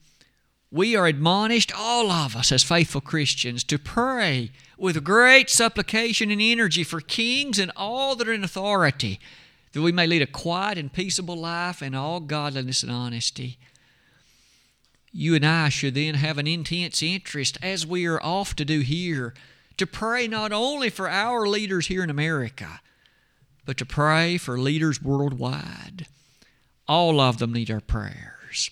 we 0.70 0.94
are 0.94 1.06
admonished, 1.06 1.72
all 1.76 2.10
of 2.10 2.36
us 2.36 2.52
as 2.52 2.62
faithful 2.62 3.00
Christians, 3.00 3.64
to 3.64 3.78
pray 3.78 4.50
with 4.76 5.02
great 5.02 5.48
supplication 5.48 6.30
and 6.30 6.40
energy 6.42 6.84
for 6.84 7.00
kings 7.00 7.58
and 7.58 7.72
all 7.74 8.14
that 8.16 8.28
are 8.28 8.32
in 8.32 8.44
authority, 8.44 9.18
that 9.72 9.80
we 9.80 9.92
may 9.92 10.06
lead 10.06 10.22
a 10.22 10.26
quiet 10.26 10.76
and 10.76 10.92
peaceable 10.92 11.36
life 11.36 11.82
in 11.82 11.94
all 11.94 12.20
godliness 12.20 12.82
and 12.82 12.92
honesty. 12.92 13.58
You 15.12 15.34
and 15.34 15.44
I 15.44 15.68
should 15.68 15.94
then 15.94 16.14
have 16.14 16.38
an 16.38 16.46
intense 16.46 17.02
interest, 17.02 17.58
as 17.62 17.86
we 17.86 18.06
are 18.06 18.22
off 18.22 18.54
to 18.56 18.64
do 18.64 18.80
here, 18.80 19.34
to 19.76 19.86
pray 19.86 20.28
not 20.28 20.52
only 20.52 20.90
for 20.90 21.08
our 21.08 21.46
leaders 21.46 21.86
here 21.86 22.02
in 22.02 22.10
America, 22.10 22.80
but 23.64 23.76
to 23.78 23.86
pray 23.86 24.36
for 24.38 24.58
leaders 24.58 25.02
worldwide. 25.02 26.06
All 26.86 27.20
of 27.20 27.38
them 27.38 27.52
need 27.52 27.70
our 27.70 27.80
prayers. 27.80 28.70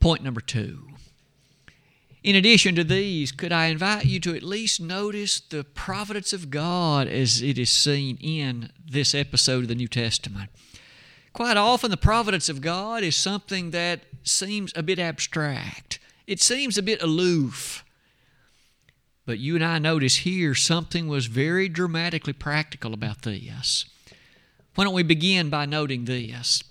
Point 0.00 0.22
number 0.22 0.40
two. 0.40 0.88
In 2.22 2.36
addition 2.36 2.74
to 2.74 2.84
these, 2.84 3.32
could 3.32 3.52
I 3.52 3.66
invite 3.66 4.06
you 4.06 4.18
to 4.20 4.34
at 4.34 4.42
least 4.42 4.80
notice 4.80 5.40
the 5.40 5.62
providence 5.62 6.32
of 6.32 6.50
God 6.50 7.06
as 7.06 7.42
it 7.42 7.58
is 7.58 7.70
seen 7.70 8.16
in 8.16 8.70
this 8.86 9.14
episode 9.14 9.64
of 9.64 9.68
the 9.68 9.74
New 9.74 9.88
Testament? 9.88 10.50
Quite 11.34 11.56
often, 11.56 11.90
the 11.90 11.96
providence 11.96 12.48
of 12.48 12.60
God 12.60 13.02
is 13.02 13.16
something 13.16 13.72
that 13.72 14.02
seems 14.22 14.72
a 14.76 14.84
bit 14.84 15.00
abstract, 15.00 15.98
it 16.26 16.40
seems 16.40 16.78
a 16.78 16.82
bit 16.82 17.02
aloof. 17.02 17.84
But 19.26 19.38
you 19.38 19.54
and 19.56 19.64
I 19.64 19.78
notice 19.78 20.16
here 20.18 20.54
something 20.54 21.08
was 21.08 21.26
very 21.26 21.68
dramatically 21.68 22.34
practical 22.34 22.94
about 22.94 23.22
this. 23.22 23.84
Why 24.74 24.84
don't 24.84 24.94
we 24.94 25.02
begin 25.02 25.50
by 25.50 25.66
noting 25.66 26.04
this? 26.04 26.62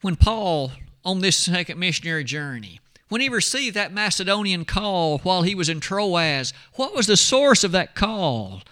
When 0.00 0.16
Paul, 0.16 0.72
on 1.04 1.20
this 1.20 1.36
second 1.36 1.78
missionary 1.78 2.24
journey, 2.24 2.80
when 3.08 3.20
he 3.20 3.28
received 3.28 3.76
that 3.76 3.92
Macedonian 3.92 4.64
call 4.64 5.18
while 5.18 5.42
he 5.42 5.54
was 5.54 5.68
in 5.68 5.80
Troas, 5.80 6.52
what 6.74 6.94
was 6.94 7.06
the 7.06 7.16
source 7.16 7.62
of 7.62 7.72
that 7.72 7.94
call? 7.94 8.62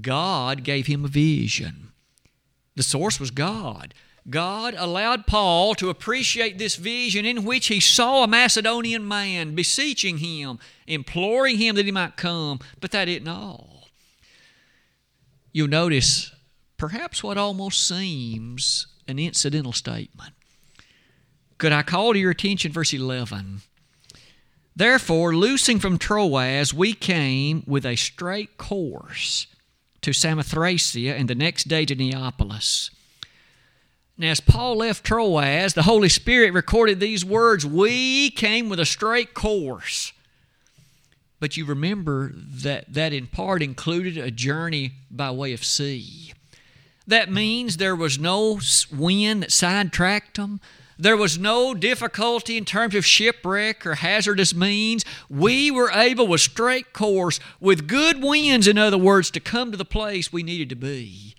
God 0.00 0.64
gave 0.64 0.86
him 0.86 1.04
a 1.04 1.08
vision. 1.08 1.92
The 2.76 2.82
source 2.82 3.18
was 3.18 3.30
God. 3.30 3.94
God 4.28 4.74
allowed 4.76 5.26
Paul 5.26 5.74
to 5.76 5.88
appreciate 5.88 6.58
this 6.58 6.76
vision 6.76 7.24
in 7.24 7.44
which 7.44 7.68
he 7.68 7.80
saw 7.80 8.24
a 8.24 8.28
Macedonian 8.28 9.06
man 9.06 9.54
beseeching 9.54 10.18
him, 10.18 10.58
imploring 10.86 11.58
him 11.58 11.76
that 11.76 11.86
he 11.86 11.92
might 11.92 12.16
come, 12.16 12.58
but 12.80 12.90
that 12.90 13.08
isn't 13.08 13.28
all. 13.28 13.88
You'll 15.52 15.68
notice 15.68 16.32
perhaps 16.76 17.22
what 17.22 17.38
almost 17.38 17.86
seems 17.86 18.88
an 19.08 19.18
incidental 19.18 19.72
statement. 19.72 20.34
Could 21.58 21.72
I 21.72 21.82
call 21.82 22.12
to 22.12 22.18
your 22.18 22.32
attention 22.32 22.72
verse 22.72 22.92
11? 22.92 23.62
Therefore, 24.74 25.34
loosing 25.34 25.78
from 25.78 25.96
Troas, 25.96 26.74
we 26.74 26.92
came 26.92 27.62
with 27.66 27.86
a 27.86 27.96
straight 27.96 28.58
course 28.58 29.46
to 30.06 30.12
Samothracia 30.12 31.18
and 31.18 31.28
the 31.28 31.34
next 31.34 31.64
day 31.64 31.84
to 31.84 31.96
Neapolis. 31.96 32.92
Now, 34.16 34.28
as 34.28 34.38
Paul 34.38 34.76
left 34.76 35.02
Troas, 35.02 35.74
the 35.74 35.82
Holy 35.82 36.08
Spirit 36.08 36.52
recorded 36.52 37.00
these 37.00 37.24
words 37.24 37.66
We 37.66 38.30
came 38.30 38.68
with 38.68 38.78
a 38.78 38.86
straight 38.86 39.34
course. 39.34 40.12
But 41.40 41.56
you 41.56 41.64
remember 41.64 42.32
that 42.36 42.94
that 42.94 43.12
in 43.12 43.26
part 43.26 43.62
included 43.62 44.16
a 44.16 44.30
journey 44.30 44.92
by 45.10 45.32
way 45.32 45.52
of 45.52 45.64
sea. 45.64 46.32
That 47.08 47.28
means 47.28 47.76
there 47.76 47.96
was 47.96 48.16
no 48.16 48.60
wind 48.96 49.42
that 49.42 49.50
sidetracked 49.50 50.36
them. 50.36 50.60
There 50.98 51.16
was 51.16 51.38
no 51.38 51.74
difficulty 51.74 52.56
in 52.56 52.64
terms 52.64 52.94
of 52.94 53.04
shipwreck 53.04 53.84
or 53.84 53.96
hazardous 53.96 54.54
means. 54.54 55.04
We 55.28 55.70
were 55.70 55.90
able, 55.90 56.26
with 56.26 56.40
straight 56.40 56.94
course, 56.94 57.38
with 57.60 57.86
good 57.86 58.22
winds, 58.22 58.66
in 58.66 58.78
other 58.78 58.96
words, 58.96 59.30
to 59.32 59.40
come 59.40 59.70
to 59.70 59.76
the 59.76 59.84
place 59.84 60.32
we 60.32 60.42
needed 60.42 60.70
to 60.70 60.76
be. 60.76 61.34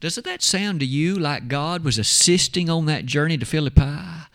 Doesn't 0.00 0.26
that 0.26 0.42
sound 0.42 0.80
to 0.80 0.86
you 0.86 1.16
like 1.16 1.48
God 1.48 1.84
was 1.84 1.98
assisting 1.98 2.68
on 2.68 2.86
that 2.86 3.06
journey 3.06 3.38
to 3.38 3.46
Philippi? 3.46 4.26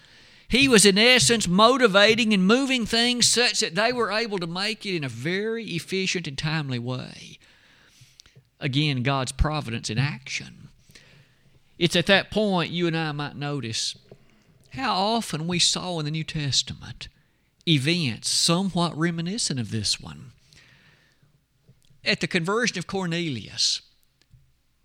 He 0.48 0.68
was, 0.68 0.86
in 0.86 0.98
essence, 0.98 1.48
motivating 1.48 2.34
and 2.34 2.48
moving 2.48 2.86
things 2.86 3.28
such 3.28 3.60
that 3.60 3.76
they 3.76 3.92
were 3.92 4.12
able 4.12 4.40
to 4.40 4.48
make 4.48 4.86
it 4.86 4.96
in 4.96 5.04
a 5.04 5.10
very 5.10 5.66
efficient 5.66 6.28
and 6.28 6.38
timely 6.38 6.80
way. 6.80 7.38
Again, 8.60 9.04
God's 9.04 9.32
providence 9.32 9.90
in 9.90 10.00
action. 10.00 10.70
It's 11.78 11.96
at 11.96 12.08
that 12.08 12.32
point 12.32 12.72
you 12.72 12.88
and 12.88 12.98
I 12.98 13.12
might 13.12 13.36
notice 13.36 13.96
how 14.74 14.94
often 14.94 15.48
we 15.48 15.60
saw 15.60 16.00
in 16.00 16.06
the 16.06 16.12
New 16.12 16.24
Testament 16.24 17.08
events 17.68 18.30
somewhat 18.30 18.98
reminiscent 18.98 19.60
of 19.60 19.72
this 19.72 20.00
one. 20.00 20.32
At 22.04 22.22
the 22.22 22.28
conversion 22.28 22.78
of 22.78 22.88
Cornelius, 22.88 23.82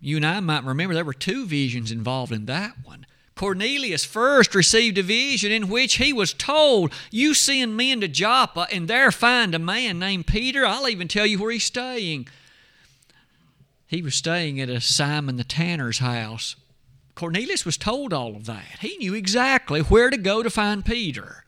you 0.01 0.17
and 0.17 0.27
I 0.27 0.41
might 0.41 0.65
remember 0.65 0.95
there 0.95 1.05
were 1.05 1.15
two 1.15 1.47
visions 1.47 1.91
involved 1.91 2.33
in 2.33 2.47
that 2.47 2.75
one. 2.85 3.07
Cornelius 3.37 4.05
first 4.05 4.55
received 4.55 4.99
a 4.99 5.03
vision 5.03 5.51
in 5.51 5.69
which 5.69 5.97
he 5.97 6.13
was 6.13 6.33
told, 6.33 6.93
You 7.11 7.35
send 7.35 7.77
men 7.77 8.01
to 8.01 8.09
Joppa 8.09 8.67
and 8.71 8.87
there 8.87 9.11
find 9.11 9.55
a 9.55 9.59
man 9.59 9.99
named 9.99 10.27
Peter. 10.27 10.65
I'll 10.65 10.89
even 10.89 11.09
tell 11.09 11.27
you 11.27 11.39
where 11.39 11.51
he's 11.51 11.65
staying. 11.65 12.29
He 13.87 14.03
was 14.03 14.15
staying 14.15 14.61
at 14.61 14.69
a 14.69 14.81
Simon 14.81 15.37
the 15.37 15.45
tanner's 15.45 15.99
house. 15.99 16.57
Cornelius 17.15 17.65
was 17.65 17.77
told 17.77 18.13
all 18.13 18.35
of 18.35 18.47
that. 18.47 18.79
He 18.81 18.97
knew 18.97 19.15
exactly 19.15 19.81
where 19.81 20.11
to 20.11 20.17
go 20.17 20.43
to 20.43 20.51
find 20.51 20.85
Peter. 20.85 21.45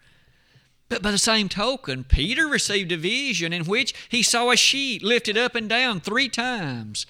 But 0.89 1.03
by 1.03 1.11
the 1.11 1.19
same 1.19 1.49
token, 1.49 2.05
Peter 2.05 2.47
received 2.47 2.93
a 2.93 2.97
vision 2.97 3.53
in 3.53 3.65
which 3.65 3.93
he 4.09 4.23
saw 4.23 4.51
a 4.51 4.57
sheet 4.57 5.03
lifted 5.03 5.37
up 5.37 5.57
and 5.57 5.69
down 5.69 6.01
three 6.01 6.29
times. 6.29 7.07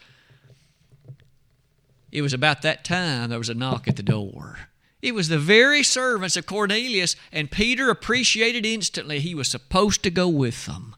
It 2.11 2.23
was 2.23 2.33
about 2.33 2.63
that 2.63 2.85
time 2.85 3.29
there 3.29 3.39
was 3.39 3.51
a 3.51 3.55
knock 3.55 3.87
at 3.87 3.97
the 3.97 4.03
door. 4.03 4.71
It 5.03 5.15
was 5.15 5.29
the 5.29 5.39
very 5.39 5.83
servants 5.83 6.37
of 6.37 6.47
Cornelius, 6.47 7.15
and 7.31 7.51
Peter 7.51 7.91
appreciated 7.91 8.65
instantly 8.65 9.21
he 9.21 9.35
was 9.35 9.49
supposed 9.49 10.03
to 10.03 10.11
go 10.11 10.27
with 10.29 10.65
them. 10.65 10.97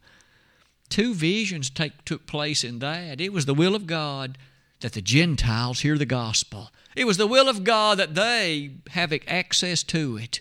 Two 0.89 1.15
visions 1.15 1.69
take, 1.69 2.05
took 2.05 2.27
place 2.27 2.63
in 2.63 2.79
that. 2.79 3.21
It 3.21 3.33
was 3.33 3.47
the 3.47 3.55
will 3.55 3.75
of 3.75 3.87
God 3.87 4.39
that 4.81 4.93
the 4.93 5.03
Gentiles 5.03 5.81
hear 5.81 5.99
the 5.99 6.07
gospel. 6.07 6.71
It 6.99 7.07
was 7.07 7.17
the 7.17 7.29
will 7.29 7.49
of 7.49 7.63
God 7.63 7.97
that 7.99 8.17
they 8.17 8.73
have 8.91 9.15
access 9.29 9.85
to 9.85 10.17
it. 10.17 10.41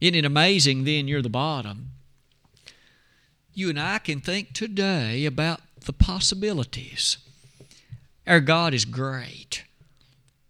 Isn't 0.00 0.14
it 0.14 0.24
amazing 0.24 0.84
then 0.84 1.06
you're 1.06 1.20
the 1.20 1.28
bottom? 1.28 1.90
You 3.52 3.68
and 3.68 3.78
I 3.78 3.98
can 3.98 4.22
think 4.22 4.54
today 4.54 5.26
about 5.26 5.60
the 5.84 5.92
possibilities. 5.92 7.18
Our 8.26 8.40
God 8.40 8.72
is 8.72 8.86
great. 8.86 9.64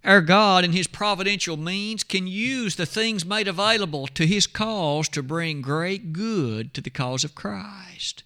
Our 0.05 0.21
God, 0.21 0.65
in 0.65 0.71
His 0.71 0.87
providential 0.87 1.57
means, 1.57 2.05
can 2.05 2.29
use 2.29 2.77
the 2.77 2.87
things 2.87 3.27
made 3.27 3.49
available 3.49 4.07
to 4.07 4.25
His 4.25 4.47
cause 4.47 5.09
to 5.09 5.21
bring 5.21 5.63
great 5.63 6.13
good 6.13 6.73
to 6.75 6.81
the 6.81 6.91
cause 6.91 7.25
of 7.25 7.35
Christ. 7.35 8.23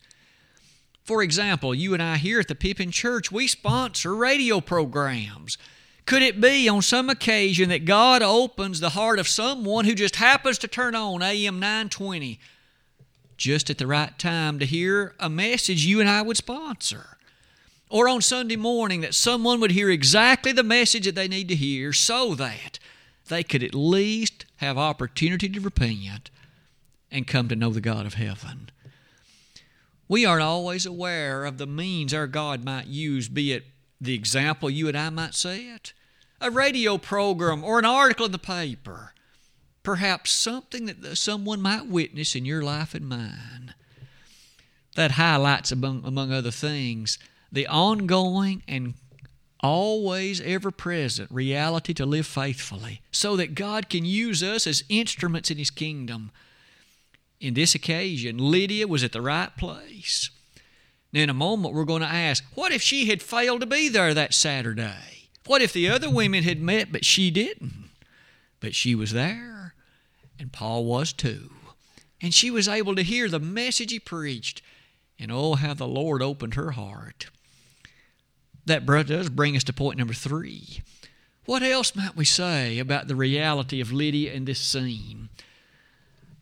For 1.05 1.23
example, 1.23 1.75
you 1.75 1.95
and 1.95 2.02
I 2.02 2.19
here 2.19 2.38
at 2.38 2.49
the 2.49 2.55
Pippin 2.55 2.90
Church, 2.90 3.33
we 3.33 3.47
sponsor 3.47 4.14
radio 4.14 4.61
programs. 4.61 5.57
Could 6.11 6.23
it 6.23 6.40
be 6.40 6.69
on 6.69 6.83
some 6.83 7.09
occasion 7.09 7.69
that 7.69 7.85
God 7.85 8.21
opens 8.21 8.81
the 8.81 8.88
heart 8.88 9.21
of 9.21 9.29
someone 9.29 9.85
who 9.85 9.95
just 9.95 10.17
happens 10.17 10.59
to 10.59 10.67
turn 10.67 10.97
on 10.97 11.23
AM 11.23 11.61
920 11.61 12.40
just 13.37 13.71
at 13.71 13.79
the 13.79 13.87
right 13.87 14.19
time 14.19 14.59
to 14.59 14.67
hear 14.67 15.14
a 15.21 15.31
message 15.31 15.85
you 15.85 16.00
and 16.00 16.09
I 16.09 16.23
would 16.23 16.37
sponsor? 16.37 17.17
Or 17.88 18.09
on 18.09 18.23
Sunday 18.23 18.57
morning 18.57 19.02
that 19.02 19.14
someone 19.14 19.61
would 19.61 19.71
hear 19.71 19.88
exactly 19.88 20.50
the 20.50 20.64
message 20.64 21.05
that 21.05 21.14
they 21.14 21.29
need 21.29 21.47
to 21.47 21.55
hear 21.55 21.93
so 21.93 22.35
that 22.35 22.81
they 23.29 23.45
could 23.45 23.62
at 23.62 23.73
least 23.73 24.47
have 24.57 24.76
opportunity 24.76 25.49
to 25.49 25.61
repent 25.61 26.33
and 27.09 27.25
come 27.25 27.47
to 27.47 27.55
know 27.55 27.71
the 27.71 27.81
God 27.81 28.05
of 28.05 28.14
heaven. 28.14 28.71
We 30.09 30.26
aren't 30.26 30.43
always 30.43 30.87
aware 30.87 31.45
of 31.45 31.59
the 31.59 31.69
means 31.69 32.12
our 32.12 32.26
God 32.26 32.64
might 32.64 32.88
use, 32.88 33.29
be 33.29 33.52
it 33.52 33.67
the 34.00 34.14
example 34.14 34.69
you 34.69 34.88
and 34.88 34.99
I 34.99 35.11
might 35.11 35.37
set, 35.37 35.93
a 36.41 36.51
radio 36.51 36.99
program, 36.99 37.63
or 37.63 37.79
an 37.79 37.85
article 37.85 38.27
in 38.27 38.33
the 38.33 38.39
paper. 38.39 39.13
perhaps 39.83 40.31
something 40.31 40.87
that 40.87 41.17
someone 41.17 41.61
might 41.61 41.87
witness 41.87 42.35
in 42.35 42.45
your 42.45 42.63
life 42.63 42.95
and 42.95 43.09
mine. 43.09 43.75
That 44.97 45.13
highlights, 45.13 45.73
among, 45.73 46.05
among 46.05 46.33
other 46.33 46.51
things, 46.51 47.19
the 47.51 47.67
ongoing 47.67 48.63
and 48.69 48.95
always 49.61 50.41
ever 50.41 50.71
present 50.71 51.31
reality 51.31 51.93
to 51.95 52.07
live 52.07 52.27
faithfully 52.27 53.01
so 53.13 53.37
that 53.37 53.55
God 53.55 53.89
can 53.89 54.05
use 54.05 54.43
us 54.43 54.67
as 54.67 54.85
instruments 54.89 55.51
in 55.51 55.59
His 55.59 55.71
kingdom. 55.71 56.31
In 57.41 57.55
this 57.55 57.75
occasion, 57.75 58.39
Lydia 58.39 58.87
was 58.87 59.03
at 59.05 59.13
the 59.13 59.23
right 59.23 59.55
place. 59.57 60.31
Now, 61.13 61.23
in 61.23 61.31
a 61.31 61.35
moment, 61.35 61.75
we're 61.75 61.85
going 61.85 62.03
to 62.03 62.09
ask, 62.09 62.45
what 62.55 62.73
if 62.73 62.83
she 62.83 63.07
had 63.07 63.23
failed 63.23 63.61
to 63.61 63.67
be 63.67 63.89
there 63.89 64.15
that 64.15 64.35
Saturday? 64.35 65.20
What 65.47 65.63
if 65.63 65.73
the 65.73 65.89
other 65.89 66.11
women 66.11 66.43
had 66.43 66.61
met 66.61 66.93
but 66.93 67.05
she 67.05 67.31
didn't? 67.31 67.91
But 68.61 68.75
she 68.75 68.95
was 68.95 69.13
there, 69.13 69.75
and 70.39 70.53
Paul 70.53 70.85
was 70.85 71.13
too. 71.13 71.51
And 72.21 72.35
she 72.35 72.51
was 72.51 72.69
able 72.69 72.95
to 72.95 73.03
hear 73.03 73.29
the 73.29 73.41
message 73.41 73.91
he 73.91 73.99
preached. 73.99 74.63
And 75.19 75.33
oh, 75.33 75.55
how 75.55 75.75
the 75.75 75.87
Lord 75.87 76.23
opened 76.23 76.55
her 76.55 76.73
heart. 76.73 77.27
That 78.67 78.87
does 78.87 79.29
bring 79.31 79.57
us 79.57 79.65
to 79.65 79.73
point 79.73 79.99
number 79.99 80.15
three. 80.15 80.83
What 81.47 81.63
else 81.63 81.97
might 81.97 82.17
we 82.17 82.25
say 82.25 82.79
about 82.79 83.09
the 83.09 83.17
reality 83.17 83.81
of 83.81 83.93
Lydia 83.93 84.33
in 84.33 84.45
this 84.45 84.61
scene? 84.61 85.31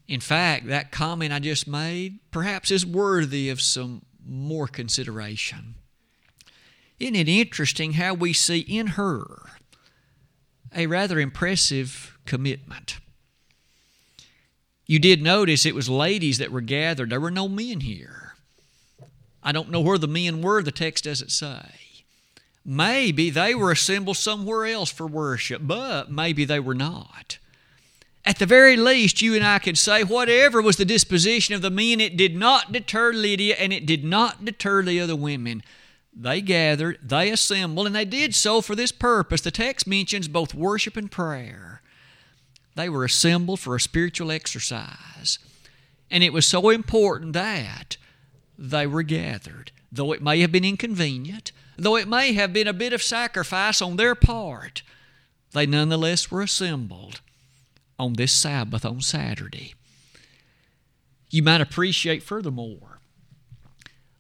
In 0.06 0.20
fact, 0.20 0.66
that 0.66 0.90
comment 0.90 1.32
I 1.32 1.38
just 1.38 1.68
made 1.68 2.18
perhaps 2.30 2.70
is 2.70 2.84
worthy 2.84 3.48
of 3.50 3.60
some 3.60 4.02
more 4.26 4.66
consideration. 4.66 5.76
Isn't 6.98 7.14
it 7.14 7.28
interesting 7.28 7.94
how 7.94 8.14
we 8.14 8.32
see 8.32 8.60
in 8.60 8.88
her 8.88 9.50
a 10.74 10.86
rather 10.86 11.20
impressive 11.20 12.18
commitment? 12.26 12.98
You 14.86 14.98
did 14.98 15.22
notice 15.22 15.66
it 15.66 15.74
was 15.74 15.88
ladies 15.88 16.38
that 16.38 16.50
were 16.50 16.62
gathered. 16.62 17.10
There 17.10 17.20
were 17.20 17.30
no 17.30 17.48
men 17.48 17.80
here. 17.80 18.34
I 19.42 19.52
don't 19.52 19.70
know 19.70 19.80
where 19.80 19.98
the 19.98 20.08
men 20.08 20.42
were, 20.42 20.62
the 20.62 20.72
text 20.72 21.04
doesn't 21.04 21.30
say. 21.30 21.60
Maybe 22.64 23.30
they 23.30 23.54
were 23.54 23.70
assembled 23.70 24.16
somewhere 24.16 24.66
else 24.66 24.90
for 24.90 25.06
worship, 25.06 25.62
but 25.64 26.10
maybe 26.10 26.44
they 26.44 26.60
were 26.60 26.74
not. 26.74 27.38
At 28.24 28.38
the 28.38 28.46
very 28.46 28.76
least, 28.76 29.22
you 29.22 29.34
and 29.34 29.44
I 29.44 29.58
can 29.58 29.74
say, 29.74 30.04
whatever 30.04 30.60
was 30.60 30.76
the 30.76 30.84
disposition 30.84 31.54
of 31.54 31.62
the 31.62 31.70
men, 31.70 32.00
it 32.00 32.16
did 32.16 32.36
not 32.36 32.72
deter 32.72 33.12
Lydia 33.12 33.56
and 33.56 33.72
it 33.72 33.86
did 33.86 34.04
not 34.04 34.44
deter 34.44 34.82
the 34.82 35.00
other 35.00 35.16
women. 35.16 35.62
They 36.14 36.40
gathered, 36.40 36.98
they 37.02 37.30
assembled, 37.30 37.86
and 37.86 37.94
they 37.94 38.04
did 38.04 38.34
so 38.34 38.60
for 38.60 38.74
this 38.74 38.92
purpose. 38.92 39.40
The 39.40 39.50
text 39.50 39.86
mentions 39.86 40.28
both 40.28 40.54
worship 40.54 40.96
and 40.96 41.10
prayer. 41.10 41.80
They 42.74 42.88
were 42.88 43.04
assembled 43.04 43.60
for 43.60 43.76
a 43.76 43.80
spiritual 43.80 44.32
exercise. 44.32 45.38
And 46.10 46.24
it 46.24 46.32
was 46.32 46.46
so 46.46 46.70
important 46.70 47.34
that 47.34 47.96
they 48.56 48.86
were 48.86 49.02
gathered. 49.02 49.72
Though 49.90 50.12
it 50.12 50.22
may 50.22 50.40
have 50.40 50.52
been 50.52 50.64
inconvenient, 50.64 51.52
though 51.76 51.96
it 51.96 52.08
may 52.08 52.32
have 52.32 52.52
been 52.52 52.68
a 52.68 52.72
bit 52.72 52.92
of 52.92 53.02
sacrifice 53.02 53.80
on 53.80 53.96
their 53.96 54.14
part, 54.14 54.82
they 55.52 55.66
nonetheless 55.66 56.30
were 56.30 56.42
assembled 56.42 57.20
on 57.98 58.14
this 58.14 58.32
Sabbath 58.32 58.84
on 58.84 59.00
Saturday. 59.00 59.74
You 61.30 61.42
might 61.42 61.60
appreciate 61.60 62.22
furthermore, 62.22 62.97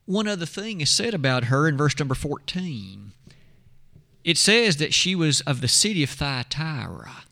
one 0.08 0.26
other 0.26 0.46
thing 0.46 0.80
is 0.80 0.88
said 0.88 1.12
about 1.12 1.44
her 1.44 1.68
in 1.68 1.76
verse 1.76 1.98
number 1.98 2.14
14. 2.14 3.12
It 4.24 4.38
says 4.38 4.78
that 4.78 4.94
she 4.94 5.14
was 5.14 5.42
of 5.42 5.60
the 5.60 5.68
city 5.68 6.02
of 6.02 6.08
Thyatira. 6.08 7.24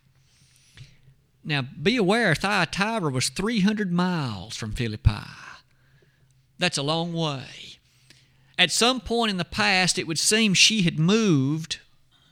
Now, 1.43 1.63
be 1.63 1.97
aware, 1.97 2.35
Thyatira 2.35 3.11
was 3.11 3.31
300 3.31 3.91
miles 3.91 4.57
from 4.57 4.73
Philippi. 4.73 5.25
That's 6.59 6.77
a 6.77 6.83
long 6.83 7.15
way. 7.15 7.79
At 8.59 8.71
some 8.71 9.01
point 9.01 9.31
in 9.31 9.39
the 9.39 9.45
past, 9.45 9.99
it 9.99 10.07
would 10.07 10.19
seem 10.19 10.53
she 10.53 10.83
had 10.83 10.99
moved 10.99 11.79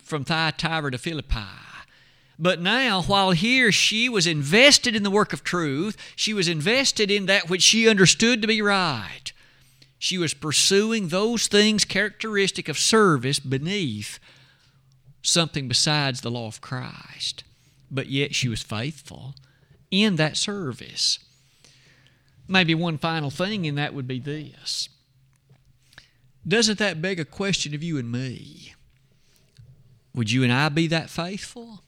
from 0.02 0.24
Thyatira 0.24 0.90
to 0.90 0.98
Philippi. 0.98 1.40
But 2.38 2.60
now, 2.60 3.00
while 3.02 3.30
here 3.30 3.72
she 3.72 4.10
was 4.10 4.26
invested 4.26 4.94
in 4.94 5.04
the 5.04 5.10
work 5.10 5.32
of 5.32 5.42
truth, 5.42 5.96
she 6.16 6.34
was 6.34 6.48
invested 6.48 7.10
in 7.10 7.24
that 7.26 7.48
which 7.48 7.62
she 7.62 7.88
understood 7.88 8.42
to 8.42 8.48
be 8.48 8.60
right. 8.60 9.32
She 10.04 10.18
was 10.18 10.34
pursuing 10.34 11.08
those 11.08 11.46
things 11.46 11.86
characteristic 11.86 12.68
of 12.68 12.76
service 12.76 13.38
beneath 13.38 14.18
something 15.22 15.66
besides 15.66 16.20
the 16.20 16.30
law 16.30 16.46
of 16.46 16.60
Christ. 16.60 17.42
But 17.90 18.08
yet 18.08 18.34
she 18.34 18.46
was 18.46 18.62
faithful 18.62 19.34
in 19.90 20.16
that 20.16 20.36
service. 20.36 21.20
Maybe 22.46 22.74
one 22.74 22.98
final 22.98 23.30
thing 23.30 23.66
and 23.66 23.78
that 23.78 23.94
would 23.94 24.06
be 24.06 24.18
this 24.18 24.90
Doesn't 26.46 26.78
that 26.80 27.00
beg 27.00 27.18
a 27.18 27.24
question 27.24 27.74
of 27.74 27.82
you 27.82 27.96
and 27.96 28.12
me? 28.12 28.74
Would 30.14 30.30
you 30.30 30.42
and 30.42 30.52
I 30.52 30.68
be 30.68 30.86
that 30.88 31.08
faithful? 31.08 31.80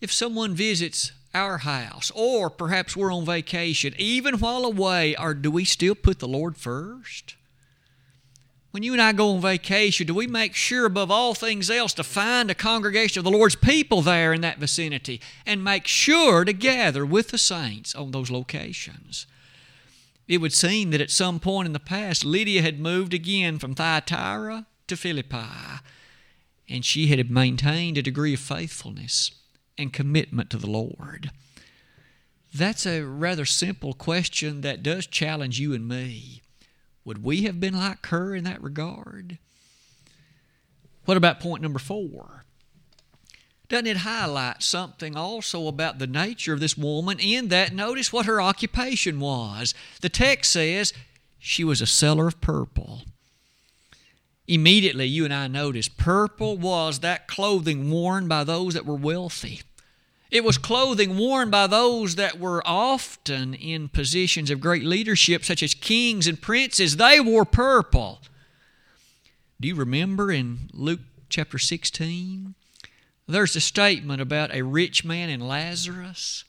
if 0.00 0.12
someone 0.12 0.54
visits 0.54 1.12
our 1.34 1.58
house, 1.58 2.10
or 2.14 2.50
perhaps 2.50 2.96
we're 2.96 3.12
on 3.12 3.24
vacation, 3.24 3.94
even 3.98 4.38
while 4.38 4.64
away, 4.64 5.14
or 5.16 5.34
do 5.34 5.50
we 5.50 5.64
still 5.64 5.94
put 5.94 6.18
the 6.18 6.28
Lord 6.28 6.56
first? 6.56 7.36
When 8.70 8.82
you 8.82 8.92
and 8.92 9.00
I 9.00 9.12
go 9.12 9.30
on 9.30 9.40
vacation, 9.40 10.06
do 10.06 10.14
we 10.14 10.26
make 10.26 10.54
sure 10.54 10.84
above 10.84 11.10
all 11.10 11.34
things 11.34 11.70
else 11.70 11.94
to 11.94 12.04
find 12.04 12.50
a 12.50 12.54
congregation 12.54 13.18
of 13.18 13.24
the 13.24 13.30
Lord's 13.30 13.56
people 13.56 14.02
there 14.02 14.32
in 14.32 14.42
that 14.42 14.58
vicinity 14.58 15.20
and 15.46 15.64
make 15.64 15.86
sure 15.86 16.44
to 16.44 16.52
gather 16.52 17.06
with 17.06 17.28
the 17.28 17.38
saints 17.38 17.94
on 17.94 18.10
those 18.10 18.30
locations? 18.30 19.26
It 20.26 20.42
would 20.42 20.52
seem 20.52 20.90
that 20.90 21.00
at 21.00 21.10
some 21.10 21.40
point 21.40 21.66
in 21.66 21.72
the 21.72 21.80
past, 21.80 22.24
Lydia 22.24 22.60
had 22.60 22.78
moved 22.78 23.14
again 23.14 23.58
from 23.58 23.74
Thyatira 23.74 24.66
to 24.86 24.96
Philippi, 24.96 25.80
and 26.68 26.84
she 26.84 27.06
had 27.06 27.30
maintained 27.30 27.96
a 27.96 28.02
degree 28.02 28.34
of 28.34 28.40
faithfulness 28.40 29.30
and 29.78 29.92
commitment 29.92 30.50
to 30.50 30.58
the 30.58 30.70
Lord? 30.70 31.30
That's 32.54 32.86
a 32.86 33.02
rather 33.02 33.44
simple 33.44 33.92
question 33.92 34.62
that 34.62 34.82
does 34.82 35.06
challenge 35.06 35.60
you 35.60 35.74
and 35.74 35.86
me. 35.86 36.42
Would 37.04 37.22
we 37.22 37.42
have 37.42 37.60
been 37.60 37.76
like 37.76 38.06
her 38.06 38.34
in 38.34 38.44
that 38.44 38.62
regard? 38.62 39.38
What 41.04 41.16
about 41.16 41.40
point 41.40 41.62
number 41.62 41.78
four? 41.78 42.44
Doesn't 43.68 43.86
it 43.86 43.98
highlight 43.98 44.62
something 44.62 45.14
also 45.14 45.68
about 45.68 45.98
the 45.98 46.06
nature 46.06 46.54
of 46.54 46.60
this 46.60 46.76
woman 46.76 47.18
in 47.18 47.48
that 47.48 47.74
notice 47.74 48.12
what 48.12 48.26
her 48.26 48.40
occupation 48.40 49.20
was? 49.20 49.74
The 50.00 50.08
text 50.08 50.52
says 50.52 50.94
she 51.38 51.64
was 51.64 51.82
a 51.82 51.86
seller 51.86 52.28
of 52.28 52.40
purple. 52.40 53.02
Immediately, 54.46 55.04
you 55.06 55.26
and 55.26 55.34
I 55.34 55.46
notice 55.48 55.88
purple 55.88 56.56
was 56.56 57.00
that 57.00 57.28
clothing 57.28 57.90
worn 57.90 58.26
by 58.26 58.44
those 58.44 58.72
that 58.72 58.86
were 58.86 58.94
wealthy. 58.94 59.60
It 60.30 60.44
was 60.44 60.58
clothing 60.58 61.16
worn 61.16 61.48
by 61.48 61.66
those 61.66 62.16
that 62.16 62.38
were 62.38 62.62
often 62.66 63.54
in 63.54 63.88
positions 63.88 64.50
of 64.50 64.60
great 64.60 64.84
leadership, 64.84 65.44
such 65.44 65.62
as 65.62 65.72
kings 65.72 66.26
and 66.26 66.40
princes. 66.40 66.96
They 66.96 67.18
wore 67.18 67.46
purple. 67.46 68.20
Do 69.60 69.68
you 69.68 69.74
remember 69.74 70.30
in 70.30 70.68
Luke 70.74 71.00
chapter 71.30 71.58
16? 71.58 72.54
There's 73.26 73.56
a 73.56 73.60
statement 73.60 74.20
about 74.20 74.54
a 74.54 74.62
rich 74.62 75.04
man 75.04 75.30
and 75.30 75.46
Lazarus. 75.46 76.44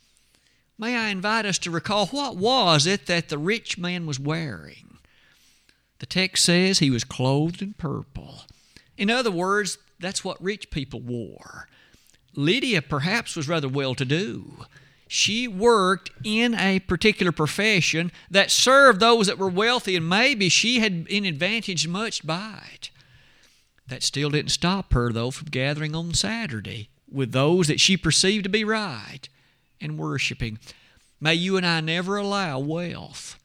May 0.77 0.95
I 0.95 1.09
invite 1.09 1.45
us 1.45 1.57
to 1.59 1.71
recall 1.71 2.07
what 2.07 2.37
was 2.37 2.85
it 2.85 3.05
that 3.07 3.29
the 3.29 3.37
rich 3.37 3.77
man 3.77 4.05
was 4.05 4.19
wearing? 4.19 4.97
The 5.99 6.05
text 6.05 6.45
says 6.45 6.79
he 6.79 6.89
was 6.89 7.03
clothed 7.03 7.61
in 7.61 7.73
purple. 7.73 8.43
In 8.97 9.09
other 9.09 9.31
words, 9.31 9.77
that's 9.99 10.23
what 10.23 10.41
rich 10.41 10.69
people 10.69 11.01
wore. 11.01 11.67
Lydia 12.39 12.81
perhaps 12.81 13.35
was 13.35 13.49
rather 13.49 13.67
well 13.67 13.93
to 13.95 14.05
do. 14.05 14.63
She 15.09 15.45
worked 15.45 16.09
in 16.23 16.55
a 16.55 16.79
particular 16.79 17.33
profession 17.33 18.13
that 18.31 18.49
served 18.49 19.01
those 19.01 19.27
that 19.27 19.37
were 19.37 19.49
wealthy, 19.49 19.97
and 19.97 20.07
maybe 20.07 20.47
she 20.47 20.79
had 20.79 21.03
been 21.05 21.25
advantaged 21.25 21.89
much 21.89 22.25
by 22.25 22.61
it. 22.73 22.91
That 23.87 24.03
still 24.03 24.29
didn't 24.29 24.51
stop 24.51 24.93
her, 24.93 25.11
though, 25.11 25.31
from 25.31 25.49
gathering 25.49 25.93
on 25.93 26.13
Saturday 26.13 26.87
with 27.11 27.33
those 27.33 27.67
that 27.67 27.81
she 27.81 27.97
perceived 27.97 28.43
to 28.43 28.49
be 28.49 28.63
right 28.63 29.27
and 29.81 29.97
worshiping. 29.97 30.59
May 31.19 31.33
you 31.33 31.57
and 31.57 31.65
I 31.65 31.81
never 31.81 32.15
allow 32.15 32.59
wealth, 32.59 33.37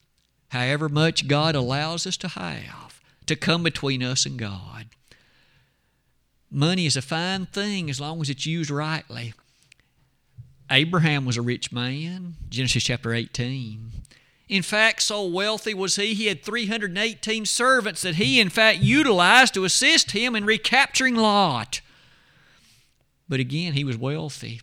however 0.51 0.89
much 0.89 1.27
God 1.27 1.57
allows 1.57 2.07
us 2.07 2.17
to 2.19 2.29
have, 2.29 3.01
to 3.27 3.35
come 3.35 3.65
between 3.65 4.05
us 4.05 4.25
and 4.25 4.39
God. 4.39 4.87
Money 6.55 6.87
is 6.87 6.97
a 6.97 7.03
fine 7.03 7.47
thing 7.47 7.91
as 7.91 8.01
long 8.01 8.21
as 8.21 8.31
it's 8.31 8.47
used 8.47 8.71
rightly. 8.71 9.35
Abraham 10.71 11.25
was 11.25 11.37
a 11.37 11.43
rich 11.43 11.73
man, 11.73 12.37
Genesis 12.49 12.85
chapter 12.85 13.13
18. 13.13 13.91
In 14.49 14.63
fact, 14.63 15.03
so 15.03 15.27
wealthy 15.27 15.75
was 15.75 15.97
he, 15.97 16.15
he 16.15 16.27
had 16.27 16.45
318 16.45 17.45
servants 17.45 18.03
that 18.03 18.15
he, 18.15 18.41
in 18.41 18.51
fact, 18.51 18.79
utilized 18.79 19.53
to 19.55 19.65
assist 19.65 20.13
him 20.13 20.37
in 20.37 20.45
recapturing 20.45 21.17
Lot. 21.17 21.81
But 23.29 23.41
again, 23.41 23.73
he 23.73 23.83
was 23.83 23.99
wealthy. 23.99 24.61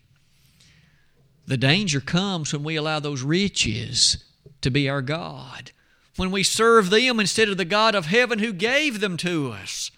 The 1.45 1.57
danger 1.57 1.99
comes 1.99 2.53
when 2.53 2.63
we 2.63 2.77
allow 2.77 3.01
those 3.01 3.21
riches 3.21 4.23
to 4.61 4.71
be 4.71 4.87
our 4.87 5.01
God, 5.01 5.71
when 6.15 6.31
we 6.31 6.43
serve 6.43 6.89
them 6.89 7.19
instead 7.19 7.49
of 7.49 7.57
the 7.57 7.65
God 7.65 7.95
of 7.95 8.05
heaven 8.05 8.39
who 8.39 8.53
gave 8.53 9.01
them 9.01 9.17
to 9.17 9.51
us. 9.51 9.91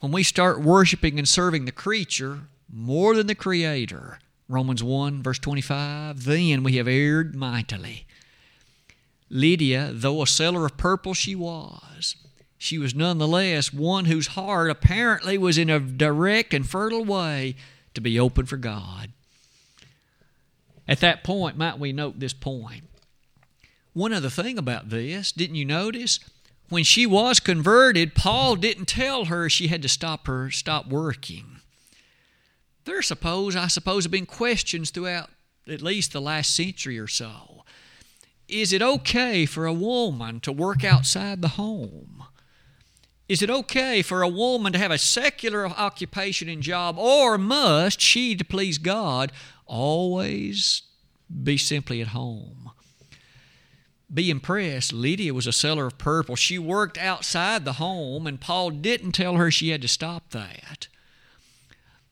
When 0.00 0.12
we 0.12 0.22
start 0.22 0.62
worshiping 0.62 1.18
and 1.18 1.28
serving 1.28 1.66
the 1.66 1.72
creature 1.72 2.40
more 2.72 3.14
than 3.14 3.26
the 3.26 3.34
Creator, 3.34 4.18
Romans 4.48 4.82
1, 4.82 5.22
verse 5.22 5.38
25, 5.38 6.24
then 6.24 6.62
we 6.62 6.76
have 6.76 6.88
erred 6.88 7.34
mightily. 7.34 8.06
Lydia, 9.28 9.90
though 9.92 10.22
a 10.22 10.26
seller 10.26 10.64
of 10.64 10.78
purple 10.78 11.12
she 11.12 11.34
was, 11.34 12.16
she 12.56 12.78
was 12.78 12.94
nonetheless 12.94 13.74
one 13.74 14.06
whose 14.06 14.28
heart 14.28 14.70
apparently 14.70 15.36
was 15.36 15.58
in 15.58 15.68
a 15.68 15.78
direct 15.78 16.54
and 16.54 16.68
fertile 16.68 17.04
way 17.04 17.54
to 17.92 18.00
be 18.00 18.18
open 18.18 18.46
for 18.46 18.56
God. 18.56 19.10
At 20.88 21.00
that 21.00 21.22
point, 21.22 21.58
might 21.58 21.78
we 21.78 21.92
note 21.92 22.20
this 22.20 22.32
point? 22.32 22.84
One 23.92 24.14
other 24.14 24.30
thing 24.30 24.56
about 24.56 24.88
this, 24.88 25.30
didn't 25.30 25.56
you 25.56 25.66
notice? 25.66 26.20
When 26.70 26.84
she 26.84 27.04
was 27.04 27.40
converted, 27.40 28.14
Paul 28.14 28.54
didn't 28.54 28.86
tell 28.86 29.26
her 29.26 29.50
she 29.50 29.66
had 29.66 29.82
to 29.82 29.88
stop 29.88 30.28
her 30.28 30.50
stop 30.52 30.86
working. 30.86 31.56
There 32.84 33.02
suppose 33.02 33.56
I 33.56 33.66
suppose 33.66 34.04
have 34.04 34.12
been 34.12 34.24
questions 34.24 34.90
throughout 34.90 35.30
at 35.68 35.82
least 35.82 36.12
the 36.12 36.20
last 36.20 36.54
century 36.54 36.98
or 36.98 37.08
so. 37.08 37.64
Is 38.48 38.72
it 38.72 38.82
okay 38.82 39.46
for 39.46 39.66
a 39.66 39.72
woman 39.72 40.38
to 40.40 40.52
work 40.52 40.84
outside 40.84 41.42
the 41.42 41.48
home? 41.48 42.24
Is 43.28 43.42
it 43.42 43.50
okay 43.50 44.00
for 44.02 44.22
a 44.22 44.28
woman 44.28 44.72
to 44.72 44.78
have 44.78 44.90
a 44.90 44.98
secular 44.98 45.66
occupation 45.66 46.48
and 46.48 46.62
job, 46.62 46.98
or 46.98 47.36
must 47.36 48.00
she, 48.00 48.34
to 48.34 48.44
please 48.44 48.78
God, 48.78 49.30
always 49.66 50.82
be 51.42 51.56
simply 51.56 52.00
at 52.00 52.08
home? 52.08 52.69
Be 54.12 54.30
impressed. 54.30 54.92
Lydia 54.92 55.32
was 55.32 55.46
a 55.46 55.52
seller 55.52 55.86
of 55.86 55.98
purple. 55.98 56.34
She 56.34 56.58
worked 56.58 56.98
outside 56.98 57.64
the 57.64 57.74
home, 57.74 58.26
and 58.26 58.40
Paul 58.40 58.70
didn't 58.70 59.12
tell 59.12 59.36
her 59.36 59.50
she 59.50 59.68
had 59.68 59.82
to 59.82 59.88
stop 59.88 60.30
that. 60.30 60.88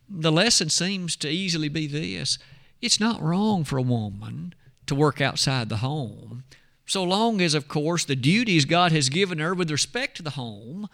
The 0.08 0.32
lesson 0.32 0.70
seems 0.70 1.16
to 1.16 1.28
easily 1.28 1.68
be 1.68 1.86
this 1.86 2.38
it's 2.80 3.00
not 3.00 3.20
wrong 3.20 3.64
for 3.64 3.76
a 3.76 3.82
woman 3.82 4.54
to 4.86 4.94
work 4.94 5.20
outside 5.20 5.68
the 5.68 5.78
home, 5.78 6.44
so 6.86 7.02
long 7.02 7.40
as, 7.40 7.54
of 7.54 7.68
course, 7.68 8.04
the 8.04 8.16
duties 8.16 8.64
God 8.64 8.92
has 8.92 9.08
given 9.08 9.38
her 9.38 9.52
with 9.52 9.70
respect 9.70 10.16
to 10.16 10.22
the 10.22 10.30
home 10.30 10.88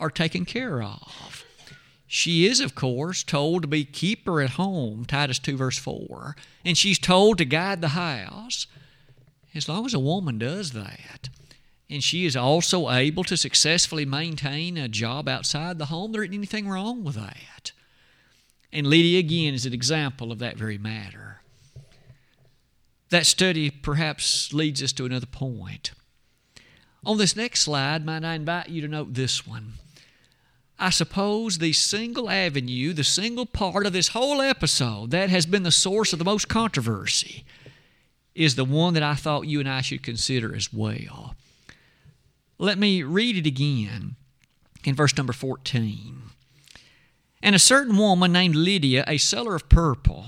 are 0.00 0.10
taken 0.10 0.44
care 0.44 0.82
of. 0.82 1.44
She 2.06 2.46
is, 2.46 2.58
of 2.58 2.74
course, 2.74 3.22
told 3.22 3.62
to 3.62 3.68
be 3.68 3.84
keeper 3.84 4.40
at 4.40 4.50
home, 4.50 5.04
Titus 5.04 5.38
2, 5.38 5.56
verse 5.56 5.78
4, 5.78 6.34
and 6.64 6.76
she's 6.76 6.98
told 6.98 7.38
to 7.38 7.44
guide 7.44 7.80
the 7.80 7.88
house. 7.88 8.66
As 9.54 9.68
long 9.68 9.84
as 9.84 9.94
a 9.94 9.98
woman 9.98 10.38
does 10.38 10.72
that, 10.72 11.28
and 11.88 12.04
she 12.04 12.24
is 12.24 12.36
also 12.36 12.88
able 12.90 13.24
to 13.24 13.36
successfully 13.36 14.04
maintain 14.04 14.76
a 14.76 14.88
job 14.88 15.28
outside 15.28 15.78
the 15.78 15.86
home, 15.86 16.12
there 16.12 16.22
isn't 16.22 16.34
anything 16.34 16.68
wrong 16.68 17.02
with 17.02 17.16
that. 17.16 17.72
And 18.72 18.86
Lydia, 18.86 19.18
again, 19.18 19.54
is 19.54 19.66
an 19.66 19.72
example 19.72 20.30
of 20.30 20.38
that 20.38 20.56
very 20.56 20.78
matter. 20.78 21.40
That 23.08 23.26
study 23.26 23.70
perhaps 23.70 24.52
leads 24.52 24.82
us 24.84 24.92
to 24.92 25.04
another 25.04 25.26
point. 25.26 25.90
On 27.04 27.18
this 27.18 27.34
next 27.34 27.62
slide, 27.62 28.06
might 28.06 28.24
I 28.24 28.34
invite 28.34 28.68
you 28.68 28.80
to 28.82 28.88
note 28.88 29.14
this 29.14 29.44
one. 29.44 29.72
I 30.78 30.90
suppose 30.90 31.58
the 31.58 31.72
single 31.72 32.30
avenue, 32.30 32.92
the 32.92 33.02
single 33.04 33.46
part 33.46 33.84
of 33.84 33.92
this 33.92 34.08
whole 34.08 34.40
episode 34.40 35.10
that 35.10 35.28
has 35.28 35.44
been 35.44 35.64
the 35.64 35.72
source 35.72 36.12
of 36.12 36.20
the 36.20 36.24
most 36.24 36.48
controversy 36.48 37.44
is 38.34 38.54
the 38.54 38.64
one 38.64 38.94
that 38.94 39.02
I 39.02 39.14
thought 39.14 39.46
you 39.46 39.60
and 39.60 39.68
I 39.68 39.80
should 39.80 40.02
consider 40.02 40.54
as 40.54 40.72
well. 40.72 41.34
Let 42.58 42.78
me 42.78 43.02
read 43.02 43.36
it 43.36 43.46
again 43.46 44.16
in 44.84 44.94
verse 44.94 45.16
number 45.16 45.32
14. 45.32 46.22
And 47.42 47.54
a 47.54 47.58
certain 47.58 47.96
woman 47.96 48.32
named 48.32 48.54
Lydia, 48.54 49.04
a 49.06 49.16
seller 49.16 49.54
of 49.54 49.68
purple, 49.68 50.26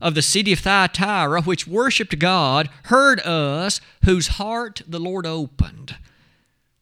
of 0.00 0.14
the 0.14 0.22
city 0.22 0.52
of 0.52 0.60
Thyatira, 0.60 1.42
which 1.42 1.66
worshipped 1.66 2.18
God, 2.18 2.68
heard 2.84 3.20
us, 3.20 3.80
whose 4.04 4.28
heart 4.28 4.82
the 4.86 4.98
Lord 4.98 5.26
opened, 5.26 5.96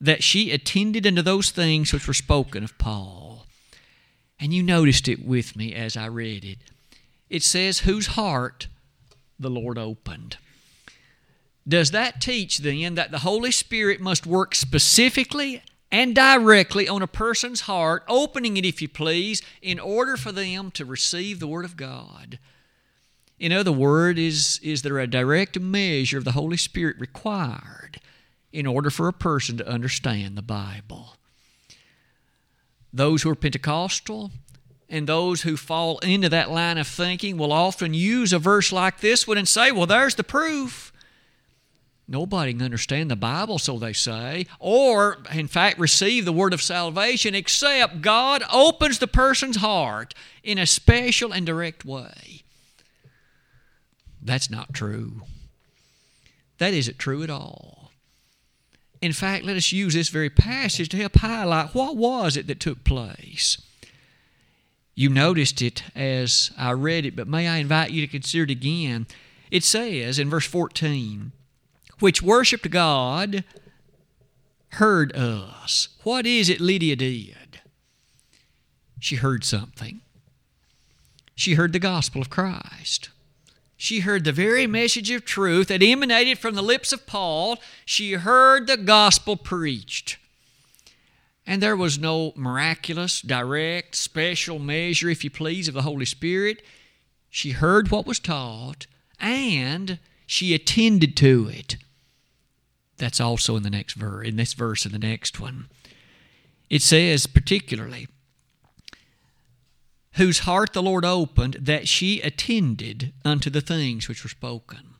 that 0.00 0.22
she 0.22 0.50
attended 0.50 1.06
unto 1.06 1.22
those 1.22 1.50
things 1.50 1.92
which 1.92 2.06
were 2.06 2.14
spoken 2.14 2.64
of 2.64 2.78
Paul. 2.78 3.46
And 4.40 4.52
you 4.52 4.62
noticed 4.62 5.06
it 5.06 5.24
with 5.24 5.56
me 5.56 5.72
as 5.74 5.96
I 5.96 6.06
read 6.06 6.44
it. 6.44 6.58
It 7.30 7.42
says, 7.42 7.80
whose 7.80 8.08
heart 8.08 8.66
the 9.38 9.50
Lord 9.50 9.78
opened. 9.78 10.36
Does 11.66 11.92
that 11.92 12.20
teach 12.20 12.58
then 12.58 12.96
that 12.96 13.10
the 13.10 13.20
Holy 13.20 13.52
Spirit 13.52 14.00
must 14.00 14.26
work 14.26 14.54
specifically 14.54 15.62
and 15.92 16.14
directly 16.14 16.88
on 16.88 17.02
a 17.02 17.06
person's 17.06 17.62
heart, 17.62 18.02
opening 18.08 18.56
it, 18.56 18.64
if 18.64 18.80
you 18.80 18.88
please, 18.88 19.42
in 19.60 19.78
order 19.78 20.16
for 20.16 20.32
them 20.32 20.70
to 20.72 20.86
receive 20.86 21.38
the 21.38 21.46
Word 21.46 21.66
of 21.66 21.76
God. 21.76 22.38
In 23.38 23.52
other 23.52 23.72
words, 23.72 24.18
is, 24.18 24.60
is 24.62 24.80
there 24.80 24.98
a 24.98 25.06
direct 25.06 25.60
measure 25.60 26.16
of 26.16 26.24
the 26.24 26.32
Holy 26.32 26.56
Spirit 26.56 26.98
required 26.98 28.00
in 28.52 28.66
order 28.66 28.88
for 28.88 29.06
a 29.06 29.12
person 29.12 29.58
to 29.58 29.68
understand 29.68 30.36
the 30.36 30.42
Bible? 30.42 31.16
Those 32.90 33.22
who 33.22 33.30
are 33.30 33.34
Pentecostal 33.34 34.30
and 34.88 35.06
those 35.06 35.42
who 35.42 35.56
fall 35.58 35.98
into 35.98 36.28
that 36.30 36.50
line 36.50 36.78
of 36.78 36.86
thinking 36.86 37.36
will 37.36 37.52
often 37.52 37.92
use 37.92 38.32
a 38.32 38.38
verse 38.38 38.72
like 38.72 39.00
this 39.00 39.26
one 39.26 39.38
and 39.38 39.48
say, 39.48 39.72
well, 39.72 39.86
there's 39.86 40.14
the 40.14 40.24
proof. 40.24 40.91
Nobody 42.12 42.52
can 42.52 42.60
understand 42.60 43.10
the 43.10 43.16
Bible, 43.16 43.58
so 43.58 43.78
they 43.78 43.94
say, 43.94 44.46
or 44.58 45.16
in 45.32 45.48
fact 45.48 45.78
receive 45.78 46.26
the 46.26 46.32
word 46.32 46.52
of 46.52 46.60
salvation 46.60 47.34
except 47.34 48.02
God 48.02 48.42
opens 48.52 48.98
the 48.98 49.06
person's 49.06 49.56
heart 49.56 50.12
in 50.44 50.58
a 50.58 50.66
special 50.66 51.32
and 51.32 51.46
direct 51.46 51.86
way. 51.86 52.42
That's 54.20 54.50
not 54.50 54.74
true. 54.74 55.22
That 56.58 56.74
isn't 56.74 56.98
true 56.98 57.22
at 57.22 57.30
all. 57.30 57.92
In 59.00 59.14
fact, 59.14 59.46
let 59.46 59.56
us 59.56 59.72
use 59.72 59.94
this 59.94 60.10
very 60.10 60.28
passage 60.28 60.90
to 60.90 60.98
help 60.98 61.16
highlight 61.16 61.74
what 61.74 61.96
was 61.96 62.36
it 62.36 62.46
that 62.46 62.60
took 62.60 62.84
place. 62.84 63.60
You 64.94 65.08
noticed 65.08 65.62
it 65.62 65.82
as 65.96 66.50
I 66.58 66.72
read 66.72 67.06
it, 67.06 67.16
but 67.16 67.26
may 67.26 67.48
I 67.48 67.56
invite 67.56 67.90
you 67.90 68.02
to 68.02 68.06
consider 68.06 68.44
it 68.44 68.50
again? 68.50 69.06
It 69.50 69.64
says 69.64 70.18
in 70.18 70.28
verse 70.28 70.46
14, 70.46 71.32
which 72.02 72.22
worshiped 72.22 72.68
God 72.70 73.44
heard 74.72 75.14
us. 75.14 75.88
What 76.02 76.26
is 76.26 76.48
it 76.48 76.60
Lydia 76.60 76.96
did? 76.96 77.60
She 78.98 79.16
heard 79.16 79.44
something. 79.44 80.00
She 81.34 81.54
heard 81.54 81.72
the 81.72 81.78
gospel 81.78 82.20
of 82.20 82.30
Christ. 82.30 83.10
She 83.76 84.00
heard 84.00 84.24
the 84.24 84.32
very 84.32 84.66
message 84.66 85.10
of 85.10 85.24
truth 85.24 85.68
that 85.68 85.82
emanated 85.82 86.38
from 86.38 86.54
the 86.54 86.62
lips 86.62 86.92
of 86.92 87.06
Paul. 87.06 87.58
She 87.84 88.12
heard 88.12 88.66
the 88.66 88.76
gospel 88.76 89.36
preached. 89.36 90.18
And 91.44 91.60
there 91.60 91.76
was 91.76 91.98
no 91.98 92.32
miraculous, 92.36 93.20
direct, 93.20 93.96
special 93.96 94.60
measure, 94.60 95.08
if 95.08 95.24
you 95.24 95.30
please, 95.30 95.66
of 95.66 95.74
the 95.74 95.82
Holy 95.82 96.04
Spirit. 96.04 96.62
She 97.28 97.50
heard 97.50 97.90
what 97.90 98.06
was 98.06 98.20
taught 98.20 98.86
and 99.18 99.98
she 100.26 100.54
attended 100.54 101.16
to 101.16 101.48
it. 101.52 101.76
That's 103.02 103.20
also 103.20 103.56
in 103.56 103.64
the 103.64 103.68
next 103.68 103.94
verse, 103.94 104.28
in 104.28 104.36
this 104.36 104.52
verse 104.52 104.84
and 104.84 104.94
the 104.94 104.98
next 104.98 105.40
one. 105.40 105.68
It 106.70 106.82
says 106.82 107.26
particularly, 107.26 108.06
whose 110.12 110.40
heart 110.40 110.72
the 110.72 110.84
Lord 110.84 111.04
opened, 111.04 111.54
that 111.54 111.88
she 111.88 112.20
attended 112.20 113.12
unto 113.24 113.50
the 113.50 113.60
things 113.60 114.06
which 114.06 114.22
were 114.22 114.30
spoken. 114.30 114.94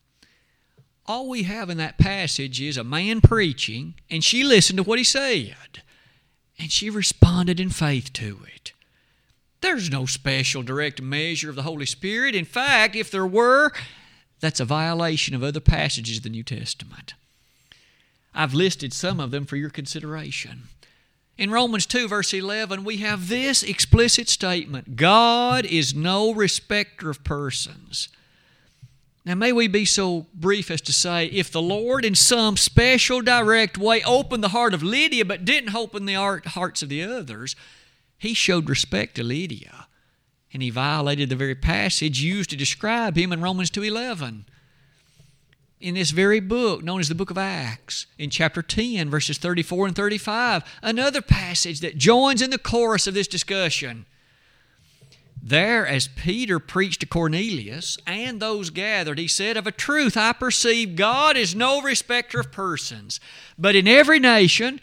All 1.06 1.28
we 1.28 1.44
have 1.44 1.70
in 1.70 1.78
that 1.78 1.96
passage 1.96 2.60
is 2.60 2.76
a 2.76 2.82
man 2.82 3.20
preaching, 3.20 3.94
and 4.10 4.24
she 4.24 4.42
listened 4.42 4.78
to 4.78 4.82
what 4.82 4.98
he 4.98 5.04
said, 5.04 5.84
and 6.58 6.72
she 6.72 6.90
responded 6.90 7.60
in 7.60 7.70
faith 7.70 8.12
to 8.14 8.40
it. 8.52 8.72
There's 9.60 9.92
no 9.92 10.06
special 10.06 10.64
direct 10.64 11.00
measure 11.00 11.50
of 11.50 11.54
the 11.54 11.62
Holy 11.62 11.86
Spirit. 11.86 12.34
In 12.34 12.46
fact, 12.46 12.96
if 12.96 13.12
there 13.12 13.24
were, 13.24 13.70
that's 14.40 14.58
a 14.58 14.64
violation 14.64 15.36
of 15.36 15.44
other 15.44 15.60
passages 15.60 16.16
of 16.16 16.24
the 16.24 16.30
New 16.30 16.42
Testament. 16.42 17.14
I've 18.34 18.54
listed 18.54 18.92
some 18.92 19.20
of 19.20 19.30
them 19.30 19.44
for 19.44 19.56
your 19.56 19.70
consideration. 19.70 20.64
In 21.38 21.50
Romans 21.50 21.86
2, 21.86 22.08
verse 22.08 22.32
11, 22.32 22.84
we 22.84 22.98
have 22.98 23.28
this 23.28 23.62
explicit 23.62 24.28
statement 24.28 24.96
God 24.96 25.64
is 25.64 25.94
no 25.94 26.32
respecter 26.32 27.10
of 27.10 27.24
persons. 27.24 28.08
Now, 29.24 29.34
may 29.36 29.52
we 29.52 29.68
be 29.68 29.84
so 29.84 30.26
brief 30.34 30.70
as 30.70 30.80
to 30.82 30.92
say, 30.92 31.26
if 31.26 31.50
the 31.50 31.62
Lord 31.62 32.04
in 32.04 32.14
some 32.14 32.56
special, 32.56 33.22
direct 33.22 33.78
way 33.78 34.02
opened 34.02 34.42
the 34.42 34.48
heart 34.48 34.74
of 34.74 34.82
Lydia 34.82 35.24
but 35.24 35.44
didn't 35.44 35.74
open 35.74 36.06
the 36.06 36.40
hearts 36.44 36.82
of 36.82 36.88
the 36.88 37.04
others, 37.04 37.54
He 38.18 38.34
showed 38.34 38.68
respect 38.68 39.14
to 39.16 39.22
Lydia. 39.22 39.86
And 40.52 40.62
he 40.62 40.70
violated 40.70 41.30
the 41.30 41.36
very 41.36 41.54
passage 41.54 42.20
used 42.20 42.50
to 42.50 42.56
describe 42.56 43.16
him 43.16 43.32
in 43.32 43.40
Romans 43.40 43.70
2:11 43.70 44.44
in 45.82 45.94
this 45.94 46.12
very 46.12 46.40
book 46.40 46.82
known 46.82 47.00
as 47.00 47.08
the 47.08 47.14
book 47.14 47.30
of 47.30 47.38
Acts, 47.38 48.06
in 48.16 48.30
chapter 48.30 48.62
10, 48.62 49.10
verses 49.10 49.36
34 49.36 49.88
and 49.88 49.96
35, 49.96 50.62
another 50.82 51.20
passage 51.20 51.80
that 51.80 51.98
joins 51.98 52.40
in 52.40 52.50
the 52.50 52.58
chorus 52.58 53.06
of 53.06 53.14
this 53.14 53.26
discussion. 53.26 54.06
There, 55.42 55.84
as 55.84 56.06
Peter 56.06 56.60
preached 56.60 57.00
to 57.00 57.06
Cornelius 57.06 57.98
and 58.06 58.38
those 58.38 58.70
gathered, 58.70 59.18
he 59.18 59.26
said, 59.26 59.56
Of 59.56 59.66
a 59.66 59.72
truth 59.72 60.16
I 60.16 60.32
perceive 60.32 60.94
God 60.94 61.36
is 61.36 61.54
no 61.54 61.82
respecter 61.82 62.38
of 62.38 62.52
persons, 62.52 63.18
but 63.58 63.74
in 63.74 63.88
every 63.88 64.20
nation 64.20 64.80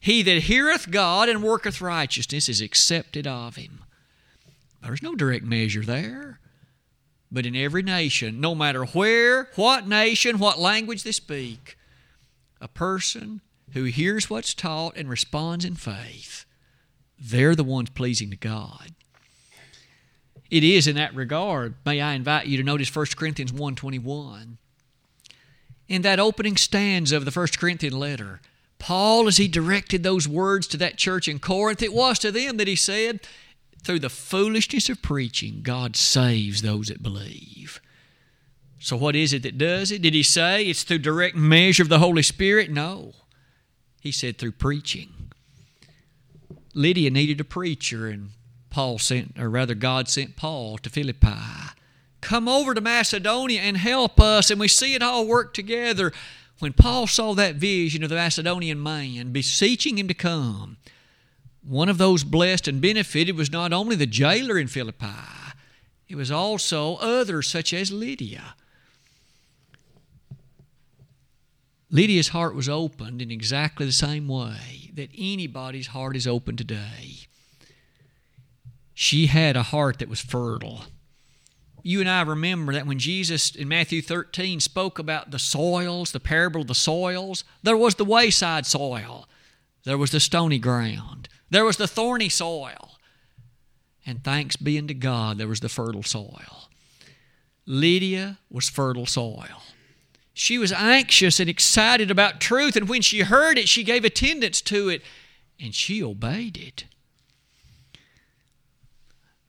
he 0.00 0.22
that 0.22 0.44
heareth 0.44 0.90
God 0.90 1.28
and 1.28 1.42
worketh 1.42 1.82
righteousness 1.82 2.48
is 2.48 2.62
accepted 2.62 3.26
of 3.26 3.56
him. 3.56 3.84
There's 4.82 5.02
no 5.02 5.14
direct 5.14 5.44
measure 5.44 5.82
there. 5.82 6.40
But 7.30 7.46
in 7.46 7.54
every 7.54 7.82
nation, 7.82 8.40
no 8.40 8.54
matter 8.54 8.84
where, 8.86 9.50
what 9.54 9.86
nation, 9.86 10.38
what 10.38 10.58
language 10.58 11.02
they 11.02 11.12
speak, 11.12 11.76
a 12.60 12.68
person 12.68 13.42
who 13.72 13.84
hears 13.84 14.30
what's 14.30 14.54
taught 14.54 14.96
and 14.96 15.10
responds 15.10 15.64
in 15.64 15.74
faith, 15.74 16.46
they're 17.18 17.54
the 17.54 17.64
ones 17.64 17.90
pleasing 17.90 18.30
to 18.30 18.36
God. 18.36 18.92
It 20.50 20.64
is 20.64 20.86
in 20.86 20.96
that 20.96 21.14
regard, 21.14 21.74
may 21.84 22.00
I 22.00 22.14
invite 22.14 22.46
you 22.46 22.56
to 22.56 22.62
notice 22.62 22.94
1 22.94 23.06
Corinthians 23.16 23.52
1.21. 23.52 24.56
In 25.88 26.02
that 26.02 26.18
opening 26.18 26.56
stanza 26.56 27.16
of 27.16 27.26
the 27.26 27.30
1 27.30 27.48
Corinthian 27.58 27.98
letter, 27.98 28.40
Paul, 28.78 29.26
as 29.26 29.36
he 29.36 29.48
directed 29.48 30.02
those 30.02 30.28
words 30.28 30.66
to 30.68 30.76
that 30.78 30.96
church 30.96 31.28
in 31.28 31.38
Corinth, 31.38 31.82
it 31.82 31.92
was 31.92 32.18
to 32.20 32.30
them 32.30 32.56
that 32.56 32.68
he 32.68 32.76
said, 32.76 33.20
through 33.88 33.98
the 34.00 34.10
foolishness 34.10 34.90
of 34.90 35.00
preaching, 35.00 35.60
God 35.62 35.96
saves 35.96 36.60
those 36.60 36.88
that 36.88 37.02
believe. 37.02 37.80
So, 38.78 38.98
what 38.98 39.16
is 39.16 39.32
it 39.32 39.42
that 39.44 39.56
does 39.56 39.90
it? 39.90 40.02
Did 40.02 40.12
he 40.12 40.22
say 40.22 40.64
it's 40.64 40.82
through 40.82 40.98
direct 40.98 41.34
measure 41.34 41.84
of 41.84 41.88
the 41.88 41.98
Holy 41.98 42.22
Spirit? 42.22 42.70
No. 42.70 43.14
He 44.02 44.12
said 44.12 44.36
through 44.36 44.52
preaching. 44.52 45.32
Lydia 46.74 47.08
needed 47.08 47.40
a 47.40 47.44
preacher, 47.44 48.08
and 48.08 48.32
Paul 48.68 48.98
sent, 48.98 49.40
or 49.40 49.48
rather, 49.48 49.74
God 49.74 50.06
sent 50.10 50.36
Paul 50.36 50.76
to 50.76 50.90
Philippi. 50.90 51.72
Come 52.20 52.46
over 52.46 52.74
to 52.74 52.82
Macedonia 52.82 53.62
and 53.62 53.78
help 53.78 54.20
us, 54.20 54.50
and 54.50 54.60
we 54.60 54.68
see 54.68 54.96
it 54.96 55.02
all 55.02 55.26
work 55.26 55.54
together. 55.54 56.12
When 56.58 56.74
Paul 56.74 57.06
saw 57.06 57.32
that 57.36 57.54
vision 57.54 58.02
of 58.02 58.10
the 58.10 58.16
Macedonian 58.16 58.82
man 58.82 59.32
beseeching 59.32 59.96
him 59.96 60.08
to 60.08 60.14
come, 60.14 60.76
one 61.68 61.90
of 61.90 61.98
those 61.98 62.24
blessed 62.24 62.66
and 62.66 62.80
benefited 62.80 63.36
was 63.36 63.52
not 63.52 63.74
only 63.74 63.94
the 63.94 64.06
jailer 64.06 64.58
in 64.58 64.68
Philippi, 64.68 65.06
it 66.08 66.16
was 66.16 66.30
also 66.30 66.96
others 66.96 67.46
such 67.46 67.74
as 67.74 67.92
Lydia. 67.92 68.54
Lydia's 71.90 72.28
heart 72.28 72.54
was 72.54 72.68
opened 72.68 73.20
in 73.20 73.30
exactly 73.30 73.84
the 73.84 73.92
same 73.92 74.28
way 74.28 74.90
that 74.94 75.10
anybody's 75.16 75.88
heart 75.88 76.16
is 76.16 76.26
open 76.26 76.56
today. 76.56 77.28
She 78.94 79.26
had 79.26 79.56
a 79.56 79.62
heart 79.62 79.98
that 79.98 80.08
was 80.08 80.20
fertile. 80.20 80.84
You 81.82 82.00
and 82.00 82.08
I 82.08 82.22
remember 82.22 82.72
that 82.72 82.86
when 82.86 82.98
Jesus 82.98 83.54
in 83.54 83.68
Matthew 83.68 84.02
13 84.02 84.60
spoke 84.60 84.98
about 84.98 85.30
the 85.30 85.38
soils, 85.38 86.12
the 86.12 86.20
parable 86.20 86.62
of 86.62 86.66
the 86.66 86.74
soils, 86.74 87.44
there 87.62 87.76
was 87.76 87.94
the 87.94 88.04
wayside 88.04 88.66
soil, 88.66 89.28
there 89.84 89.98
was 89.98 90.10
the 90.10 90.20
stony 90.20 90.58
ground, 90.58 91.28
there 91.50 91.64
was 91.64 91.76
the 91.76 91.88
thorny 91.88 92.28
soil. 92.28 92.98
And 94.06 94.24
thanks 94.24 94.56
be 94.56 94.78
unto 94.78 94.94
God, 94.94 95.38
there 95.38 95.48
was 95.48 95.60
the 95.60 95.68
fertile 95.68 96.02
soil. 96.02 96.68
Lydia 97.66 98.38
was 98.50 98.68
fertile 98.68 99.06
soil. 99.06 99.62
She 100.32 100.56
was 100.56 100.72
anxious 100.72 101.40
and 101.40 101.50
excited 101.50 102.10
about 102.10 102.40
truth, 102.40 102.76
and 102.76 102.88
when 102.88 103.02
she 103.02 103.20
heard 103.20 103.58
it, 103.58 103.68
she 103.68 103.82
gave 103.82 104.04
attendance 104.04 104.60
to 104.62 104.88
it, 104.88 105.02
and 105.60 105.74
she 105.74 106.02
obeyed 106.02 106.56
it. 106.56 106.84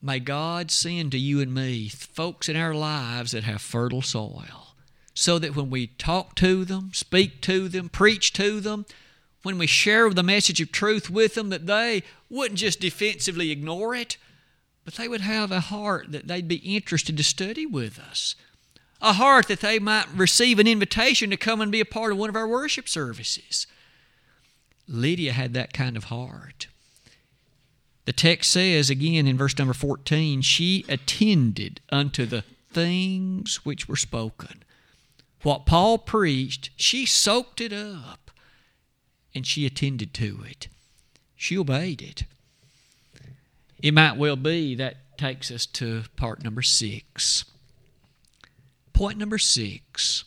May 0.02 0.20
God 0.20 0.72
send 0.72 1.12
to 1.12 1.20
you 1.20 1.42
and 1.42 1.54
me 1.54 1.90
folks 1.90 2.50
in 2.50 2.56
our 2.56 2.74
lives 2.74 3.32
that 3.32 3.44
have 3.44 3.62
fertile 3.62 4.02
soil, 4.02 4.74
so 5.14 5.38
that 5.40 5.56
when 5.56 5.70
we 5.70 5.88
talk 5.88 6.36
to 6.36 6.66
them, 6.66 6.92
speak 6.94 7.42
to 7.42 7.70
them, 7.70 7.88
preach 7.90 8.34
to 8.34 8.60
them, 8.60 8.86
when 9.44 9.58
we 9.58 9.68
share 9.68 10.10
the 10.10 10.24
message 10.24 10.60
of 10.62 10.72
truth 10.72 11.10
with 11.10 11.36
them, 11.36 11.50
that 11.50 11.68
they 11.68 12.04
wouldn't 12.30 12.60
just 12.60 12.80
defensively 12.80 13.52
ignore 13.52 13.96
it, 13.96 14.18
but 14.84 14.96
they 14.96 15.08
would 15.08 15.22
have 15.22 15.52
a 15.52 15.60
heart 15.60 16.12
that 16.12 16.28
they'd 16.28 16.48
be 16.48 16.76
interested 16.76 17.16
to 17.18 17.24
study 17.24 17.66
with 17.66 18.00
us. 18.00 18.36
A 19.02 19.14
heart 19.14 19.48
that 19.48 19.62
they 19.62 19.80
might 19.80 20.08
receive 20.14 20.60
an 20.60 20.68
invitation 20.68 21.30
to 21.30 21.38
come 21.38 21.62
and 21.62 21.72
be 21.72 21.80
a 21.80 21.86
part 21.86 22.12
of 22.12 22.18
one 22.18 22.30
of 22.30 22.36
our 22.36 22.48
worship 22.48 22.90
services. 22.90 23.66
Lydia 24.88 25.32
had 25.32 25.54
that 25.54 25.72
kind 25.72 25.96
of 25.96 26.06
heart. 26.06 26.68
The 28.06 28.14
text 28.14 28.52
says 28.52 28.90
again 28.90 29.28
in 29.28 29.38
verse 29.38 29.58
number 29.58 29.74
14, 29.74 30.42
she 30.42 30.84
attended 30.90 31.80
unto 31.92 32.26
the 32.26 32.44
things 32.72 33.64
which 33.64 33.88
were 33.88 33.96
spoken. 33.96 34.64
What 35.44 35.66
Paul 35.66 36.00
preached, 36.00 36.72
she 36.76 37.06
soaked 37.06 37.62
it 37.62 37.72
up 37.72 38.29
and 39.34 39.46
she 39.46 39.66
attended 39.66 40.14
to 40.16 40.44
it. 40.48 40.68
She 41.36 41.58
obeyed 41.58 42.02
it. 42.02 42.24
It 43.82 43.94
might 43.94 44.18
well 44.18 44.36
be 44.36 44.76
that 44.76 45.18
takes 45.18 45.52
us 45.52 45.66
to 45.66 46.04
part 46.16 46.44
number 46.44 46.62
six. 46.62 47.46
Point 48.94 49.18
number 49.18 49.38
six. 49.38 50.26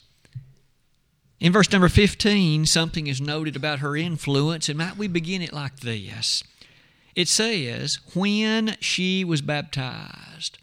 In 1.41 1.53
verse 1.53 1.73
number 1.73 1.89
15, 1.89 2.67
something 2.67 3.09
is 3.09 3.21
noted 3.21 3.57
about 3.57 3.81
her 3.81 3.97
influence, 3.97 4.69
and 4.69 4.79
might 4.79 4.97
we 4.97 5.09
begin 5.09 5.43
it 5.43 5.53
like 5.53 5.81
this? 5.81 6.45
It 7.17 7.27
says, 7.27 7.99
when 8.15 8.77
she 8.81 9.25
was 9.25 9.43
baptized. 9.43 10.59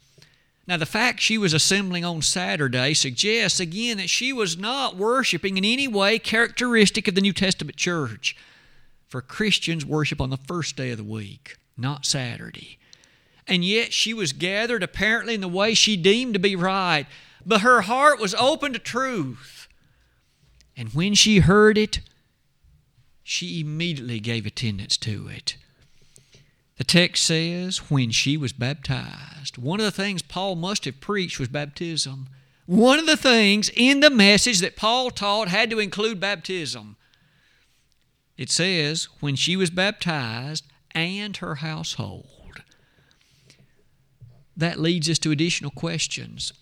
Now, 0.70 0.78
the 0.78 0.86
fact 0.86 1.20
she 1.20 1.40
was 1.40 1.52
assembling 1.52 2.06
on 2.06 2.22
Saturday 2.22 2.94
suggests 2.94 3.60
again 3.60 3.98
that 3.98 4.08
she 4.12 4.32
was 4.32 4.56
not 4.56 4.96
worshiping 4.96 5.58
in 5.58 5.66
any 5.66 5.88
way 5.88 6.20
characteristic 6.20 7.08
of 7.08 7.16
the 7.16 7.22
New 7.22 7.34
Testament 7.34 7.76
church. 7.76 8.38
For 9.08 9.20
Christians 9.20 9.84
worship 9.84 10.22
on 10.22 10.30
the 10.30 10.38
first 10.38 10.76
day 10.76 10.92
of 10.92 11.00
the 11.00 11.04
week, 11.04 11.58
not 11.76 12.06
Saturday. 12.06 12.78
And 13.48 13.66
yet 13.66 13.94
she 13.94 14.14
was 14.14 14.32
gathered 14.32 14.84
apparently 14.84 15.34
in 15.34 15.42
the 15.42 15.48
way 15.48 15.74
she 15.74 15.98
deemed 15.98 16.36
to 16.36 16.40
be 16.40 16.56
right, 16.56 17.08
but 17.44 17.62
her 17.62 17.82
heart 17.82 18.20
was 18.20 18.36
open 18.36 18.72
to 18.74 18.80
truth. 18.80 19.68
And 20.78 20.90
when 20.90 21.16
she 21.16 21.40
heard 21.40 21.80
it, 21.80 22.00
she 23.24 23.62
immediately 23.62 24.20
gave 24.20 24.46
attendance 24.46 24.98
to 24.98 25.30
it. 25.30 25.58
The 26.80 26.86
text 26.86 27.26
says, 27.26 27.92
when 27.92 28.10
she 28.10 28.38
was 28.38 28.54
baptized. 28.54 29.58
One 29.58 29.82
of 29.82 29.86
the 29.86 29.92
things 29.92 30.22
Paul 30.22 30.56
must 30.56 30.86
have 30.86 31.02
preached 31.02 31.38
was 31.38 31.50
baptism. 31.50 32.30
One 32.66 33.00
of 33.00 33.06
the 33.06 33.18
things 33.18 33.70
in 33.76 34.00
the 34.00 34.10
message 34.10 34.60
that 34.60 34.78
Paul 34.78 35.12
taught 35.12 35.50
had 35.50 35.70
to 35.72 35.80
include 35.80 36.22
baptism. 36.22 36.96
It 38.38 38.50
says, 38.50 39.10
when 39.20 39.36
she 39.36 39.58
was 39.58 39.70
baptized 39.70 40.66
and 40.96 41.36
her 41.38 41.56
household. 41.56 42.64
That 44.56 44.80
leads 44.80 45.10
us 45.10 45.20
to 45.20 45.32
additional 45.32 45.72
questions. 45.72 46.54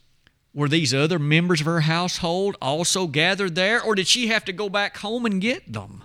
Were 0.52 0.68
these 0.68 0.96
other 0.96 1.20
members 1.20 1.62
of 1.62 1.68
her 1.68 1.82
household 1.82 2.58
also 2.60 3.06
gathered 3.06 3.54
there, 3.54 3.80
or 3.84 3.94
did 3.94 4.08
she 4.08 4.28
have 4.28 4.46
to 4.46 4.52
go 4.52 4.68
back 4.68 4.98
home 4.98 5.28
and 5.28 5.40
get 5.40 5.72
them? 5.72 6.04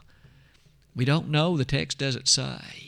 We 0.94 1.06
don't 1.06 1.30
know. 1.30 1.56
The 1.56 1.64
text 1.64 1.96
doesn't 1.96 2.28
say. 2.28 2.81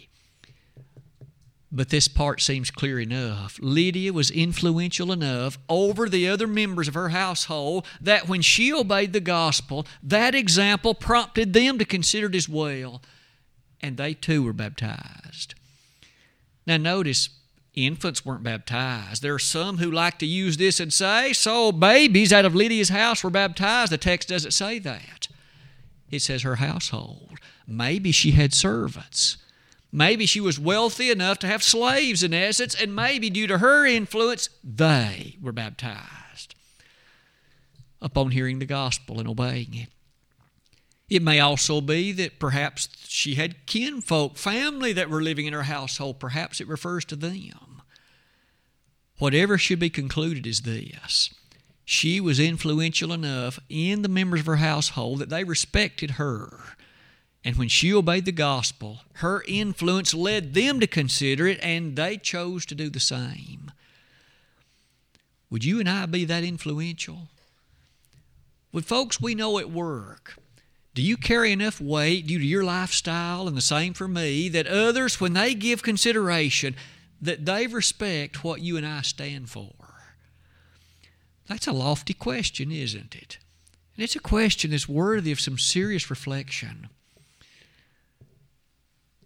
But 1.76 1.88
this 1.88 2.06
part 2.06 2.40
seems 2.40 2.70
clear 2.70 3.00
enough. 3.00 3.58
Lydia 3.60 4.12
was 4.12 4.30
influential 4.30 5.10
enough 5.10 5.58
over 5.68 6.08
the 6.08 6.28
other 6.28 6.46
members 6.46 6.86
of 6.86 6.94
her 6.94 7.08
household 7.08 7.84
that 8.00 8.28
when 8.28 8.42
she 8.42 8.72
obeyed 8.72 9.12
the 9.12 9.18
gospel, 9.18 9.84
that 10.00 10.36
example 10.36 10.94
prompted 10.94 11.52
them 11.52 11.78
to 11.78 11.84
consider 11.84 12.28
it 12.28 12.36
as 12.36 12.48
well, 12.48 13.02
and 13.80 13.96
they 13.96 14.14
too 14.14 14.44
were 14.44 14.52
baptized. 14.52 15.56
Now, 16.64 16.76
notice 16.76 17.30
infants 17.74 18.24
weren't 18.24 18.44
baptized. 18.44 19.20
There 19.20 19.34
are 19.34 19.40
some 19.40 19.78
who 19.78 19.90
like 19.90 20.20
to 20.20 20.26
use 20.26 20.56
this 20.56 20.78
and 20.78 20.92
say, 20.92 21.32
so 21.32 21.72
babies 21.72 22.32
out 22.32 22.44
of 22.44 22.54
Lydia's 22.54 22.90
house 22.90 23.24
were 23.24 23.30
baptized. 23.30 23.90
The 23.90 23.98
text 23.98 24.28
doesn't 24.28 24.52
say 24.52 24.78
that, 24.78 25.26
it 26.08 26.22
says 26.22 26.42
her 26.42 26.56
household. 26.56 27.40
Maybe 27.66 28.12
she 28.12 28.30
had 28.30 28.54
servants. 28.54 29.38
Maybe 29.96 30.26
she 30.26 30.40
was 30.40 30.58
wealthy 30.58 31.12
enough 31.12 31.38
to 31.38 31.46
have 31.46 31.62
slaves 31.62 32.24
in 32.24 32.34
essence, 32.34 32.74
and 32.74 32.96
maybe 32.96 33.30
due 33.30 33.46
to 33.46 33.58
her 33.58 33.86
influence, 33.86 34.48
they 34.64 35.36
were 35.40 35.52
baptized 35.52 36.56
upon 38.02 38.32
hearing 38.32 38.58
the 38.58 38.66
gospel 38.66 39.20
and 39.20 39.28
obeying 39.28 39.72
it. 39.72 39.88
It 41.08 41.22
may 41.22 41.38
also 41.38 41.80
be 41.80 42.10
that 42.10 42.40
perhaps 42.40 42.88
she 43.06 43.36
had 43.36 43.66
kinfolk, 43.66 44.36
family 44.36 44.92
that 44.92 45.10
were 45.10 45.22
living 45.22 45.46
in 45.46 45.52
her 45.52 45.62
household. 45.62 46.18
Perhaps 46.18 46.60
it 46.60 46.66
refers 46.66 47.04
to 47.04 47.14
them. 47.14 47.80
whatever 49.18 49.56
should 49.56 49.78
be 49.78 49.90
concluded 49.90 50.44
is 50.44 50.62
this 50.62 51.32
she 51.84 52.20
was 52.20 52.40
influential 52.40 53.12
enough 53.12 53.60
in 53.68 54.02
the 54.02 54.08
members 54.08 54.40
of 54.40 54.46
her 54.46 54.56
household 54.56 55.20
that 55.20 55.28
they 55.28 55.44
respected 55.44 56.12
her. 56.12 56.73
And 57.44 57.56
when 57.56 57.68
she 57.68 57.92
obeyed 57.92 58.24
the 58.24 58.32
gospel, 58.32 59.00
her 59.14 59.44
influence 59.46 60.14
led 60.14 60.54
them 60.54 60.80
to 60.80 60.86
consider 60.86 61.46
it, 61.46 61.58
and 61.62 61.94
they 61.94 62.16
chose 62.16 62.64
to 62.66 62.74
do 62.74 62.88
the 62.88 63.00
same. 63.00 63.70
Would 65.50 65.64
you 65.64 65.78
and 65.78 65.88
I 65.88 66.06
be 66.06 66.24
that 66.24 66.42
influential? 66.42 67.28
Would 68.72 68.86
folks 68.86 69.20
we 69.20 69.34
know 69.34 69.58
at 69.58 69.70
work, 69.70 70.36
do 70.94 71.02
you 71.02 71.16
carry 71.16 71.52
enough 71.52 71.80
weight 71.80 72.26
due 72.26 72.38
to 72.38 72.44
your 72.44 72.64
lifestyle 72.64 73.46
and 73.46 73.56
the 73.56 73.60
same 73.60 73.94
for 73.94 74.08
me 74.08 74.48
that 74.48 74.66
others, 74.66 75.20
when 75.20 75.34
they 75.34 75.54
give 75.54 75.82
consideration, 75.82 76.74
that 77.20 77.44
they 77.44 77.66
respect 77.66 78.42
what 78.42 78.62
you 78.62 78.76
and 78.76 78.86
I 78.86 79.02
stand 79.02 79.50
for? 79.50 79.72
That's 81.46 81.66
a 81.66 81.72
lofty 81.72 82.14
question, 82.14 82.72
isn't 82.72 83.14
it? 83.14 83.38
And 83.96 84.02
it's 84.02 84.16
a 84.16 84.20
question 84.20 84.70
that's 84.70 84.88
worthy 84.88 85.30
of 85.30 85.40
some 85.40 85.58
serious 85.58 86.08
reflection. 86.08 86.88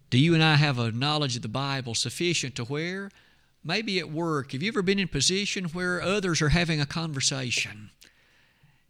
Do 0.09 0.17
you 0.17 0.33
and 0.33 0.43
I 0.43 0.55
have 0.55 0.79
a 0.79 0.91
knowledge 0.91 1.35
of 1.35 1.41
the 1.41 1.47
Bible 1.47 1.93
sufficient 1.93 2.55
to 2.55 2.65
where, 2.65 3.11
maybe 3.63 3.99
at 3.99 4.11
work, 4.11 4.53
have 4.53 4.63
you 4.63 4.69
ever 4.69 4.81
been 4.81 4.99
in 4.99 5.05
a 5.05 5.07
position 5.11 5.65
where 5.65 6.01
others 6.01 6.41
are 6.41 6.49
having 6.49 6.81
a 6.81 6.85
conversation? 6.85 7.91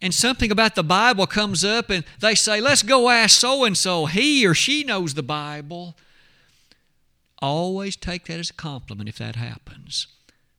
And 0.01 0.13
something 0.13 0.49
about 0.49 0.75
the 0.75 0.83
Bible 0.83 1.27
comes 1.27 1.65
up 1.65 1.89
and 1.89 2.05
they 2.21 2.35
say, 2.35 2.61
let's 2.61 2.83
go 2.83 3.09
ask 3.09 3.37
so 3.37 3.65
and 3.65 3.77
so. 3.77 4.05
He 4.05 4.47
or 4.47 4.53
she 4.53 4.83
knows 4.85 5.13
the 5.13 5.23
Bible. 5.23 5.97
Always 7.41 7.97
take 7.97 8.25
that 8.25 8.39
as 8.39 8.49
a 8.49 8.53
compliment 8.53 9.09
if 9.09 9.17
that 9.17 9.35
happens. 9.35 10.07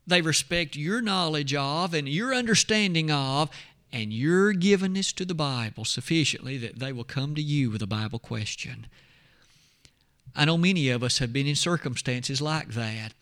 They 0.07 0.21
respect 0.21 0.77
your 0.77 1.01
knowledge 1.01 1.55
of 1.55 1.95
and 1.95 2.07
your 2.09 2.35
understanding 2.35 3.11
of 3.11 3.51
and 3.93 4.13
your 4.13 4.53
givenness 4.53 5.15
to 5.15 5.25
the 5.25 5.35
Bible 5.35 5.85
sufficiently 5.85 6.59
that 6.59 6.79
they 6.79 6.93
will 6.93 7.05
come 7.05 7.35
to 7.35 7.43
you 7.43 7.71
with 7.71 7.83
a 7.83 7.87
Bible 7.87 8.19
question. 8.19 8.89
I 10.35 10.45
know 10.45 10.57
many 10.57 10.89
of 10.91 11.03
us 11.03 11.19
have 11.19 11.33
been 11.33 11.47
in 11.47 11.57
circumstances 11.57 12.41
like 12.41 12.69
that. 12.69 13.13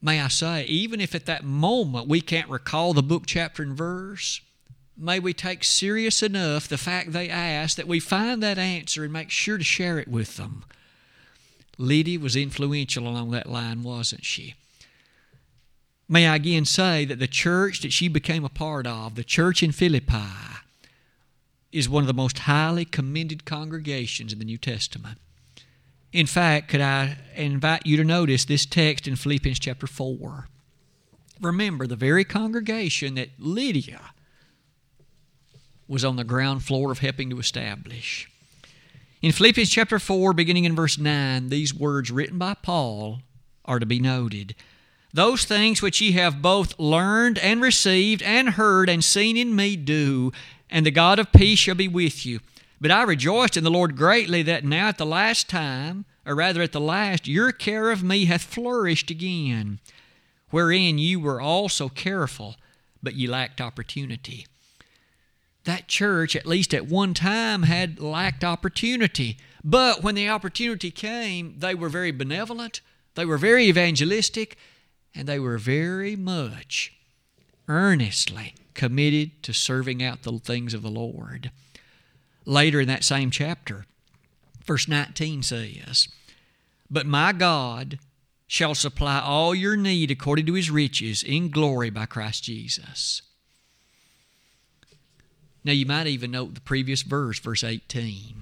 May 0.00 0.20
I 0.20 0.28
say, 0.28 0.64
even 0.66 1.00
if 1.00 1.14
at 1.14 1.26
that 1.26 1.44
moment 1.44 2.08
we 2.08 2.20
can't 2.20 2.50
recall 2.50 2.92
the 2.92 3.02
book, 3.02 3.24
chapter, 3.26 3.62
and 3.62 3.76
verse, 3.76 4.40
may 4.96 5.18
we 5.18 5.32
take 5.32 5.64
serious 5.64 6.22
enough 6.22 6.68
the 6.68 6.76
fact 6.76 7.12
they 7.12 7.28
asked 7.28 7.76
that 7.78 7.88
we 7.88 8.00
find 8.00 8.42
that 8.42 8.58
answer 8.58 9.04
and 9.04 9.12
make 9.12 9.30
sure 9.30 9.56
to 9.58 9.64
share 9.64 9.98
it 9.98 10.08
with 10.08 10.36
them. 10.36 10.64
Lydia 11.78 12.20
was 12.20 12.36
influential 12.36 13.08
along 13.08 13.30
that 13.30 13.48
line, 13.48 13.82
wasn't 13.82 14.24
she? 14.24 14.54
May 16.08 16.28
I 16.28 16.36
again 16.36 16.66
say 16.66 17.04
that 17.06 17.18
the 17.18 17.26
church 17.26 17.80
that 17.80 17.92
she 17.92 18.08
became 18.08 18.44
a 18.44 18.50
part 18.50 18.86
of, 18.86 19.14
the 19.14 19.24
church 19.24 19.62
in 19.62 19.72
Philippi, 19.72 20.28
is 21.72 21.88
one 21.88 22.02
of 22.02 22.06
the 22.06 22.14
most 22.14 22.40
highly 22.40 22.84
commended 22.84 23.44
congregations 23.44 24.32
in 24.32 24.38
the 24.38 24.44
New 24.44 24.58
Testament. 24.58 25.18
In 26.14 26.26
fact, 26.26 26.68
could 26.68 26.80
I 26.80 27.16
invite 27.34 27.86
you 27.86 27.96
to 27.96 28.04
notice 28.04 28.44
this 28.44 28.64
text 28.64 29.08
in 29.08 29.16
Philippians 29.16 29.58
chapter 29.58 29.88
4? 29.88 30.46
Remember, 31.40 31.88
the 31.88 31.96
very 31.96 32.24
congregation 32.24 33.16
that 33.16 33.30
Lydia 33.36 34.00
was 35.88 36.04
on 36.04 36.14
the 36.14 36.22
ground 36.22 36.62
floor 36.62 36.92
of 36.92 37.00
helping 37.00 37.30
to 37.30 37.40
establish. 37.40 38.30
In 39.22 39.32
Philippians 39.32 39.70
chapter 39.70 39.98
4, 39.98 40.32
beginning 40.34 40.62
in 40.62 40.76
verse 40.76 40.98
9, 40.98 41.48
these 41.48 41.74
words 41.74 42.12
written 42.12 42.38
by 42.38 42.54
Paul 42.54 43.18
are 43.64 43.80
to 43.80 43.86
be 43.86 43.98
noted. 43.98 44.54
Those 45.12 45.44
things 45.44 45.82
which 45.82 46.00
ye 46.00 46.12
have 46.12 46.40
both 46.40 46.78
learned 46.78 47.38
and 47.38 47.60
received 47.60 48.22
and 48.22 48.50
heard 48.50 48.88
and 48.88 49.02
seen 49.02 49.36
in 49.36 49.56
me 49.56 49.74
do, 49.74 50.30
and 50.70 50.86
the 50.86 50.92
God 50.92 51.18
of 51.18 51.32
peace 51.32 51.58
shall 51.58 51.74
be 51.74 51.88
with 51.88 52.24
you. 52.24 52.38
But 52.80 52.90
I 52.90 53.02
rejoiced 53.02 53.56
in 53.56 53.64
the 53.64 53.70
Lord 53.70 53.96
greatly 53.96 54.42
that 54.42 54.64
now 54.64 54.88
at 54.88 54.98
the 54.98 55.06
last 55.06 55.48
time, 55.48 56.04
or 56.26 56.34
rather 56.34 56.62
at 56.62 56.72
the 56.72 56.80
last, 56.80 57.28
your 57.28 57.52
care 57.52 57.90
of 57.90 58.02
me 58.02 58.24
hath 58.26 58.42
flourished 58.42 59.10
again, 59.10 59.80
wherein 60.50 60.98
you 60.98 61.20
were 61.20 61.40
also 61.40 61.88
careful, 61.88 62.56
but 63.02 63.14
ye 63.14 63.26
lacked 63.26 63.60
opportunity. 63.60 64.46
That 65.64 65.88
church, 65.88 66.36
at 66.36 66.46
least 66.46 66.74
at 66.74 66.86
one 66.86 67.14
time, 67.14 67.62
had 67.62 68.00
lacked 68.00 68.44
opportunity. 68.44 69.38
But 69.62 70.02
when 70.02 70.14
the 70.14 70.28
opportunity 70.28 70.90
came, 70.90 71.54
they 71.58 71.74
were 71.74 71.88
very 71.88 72.10
benevolent, 72.10 72.80
they 73.14 73.24
were 73.24 73.38
very 73.38 73.66
evangelistic, 73.66 74.58
and 75.14 75.26
they 75.26 75.38
were 75.38 75.56
very 75.58 76.16
much 76.16 76.92
earnestly 77.66 78.54
committed 78.74 79.42
to 79.44 79.54
serving 79.54 80.02
out 80.02 80.22
the 80.22 80.38
things 80.38 80.74
of 80.74 80.82
the 80.82 80.90
Lord. 80.90 81.50
Later 82.46 82.80
in 82.80 82.88
that 82.88 83.04
same 83.04 83.30
chapter, 83.30 83.86
verse 84.64 84.88
19 84.88 85.42
says, 85.42 86.08
But 86.90 87.06
my 87.06 87.32
God 87.32 87.98
shall 88.46 88.74
supply 88.74 89.20
all 89.20 89.54
your 89.54 89.76
need 89.76 90.10
according 90.10 90.46
to 90.46 90.54
his 90.54 90.70
riches 90.70 91.22
in 91.22 91.50
glory 91.50 91.90
by 91.90 92.06
Christ 92.06 92.44
Jesus. 92.44 93.22
Now 95.64 95.72
you 95.72 95.86
might 95.86 96.06
even 96.06 96.30
note 96.30 96.54
the 96.54 96.60
previous 96.60 97.02
verse, 97.02 97.38
verse 97.38 97.64
18. 97.64 98.34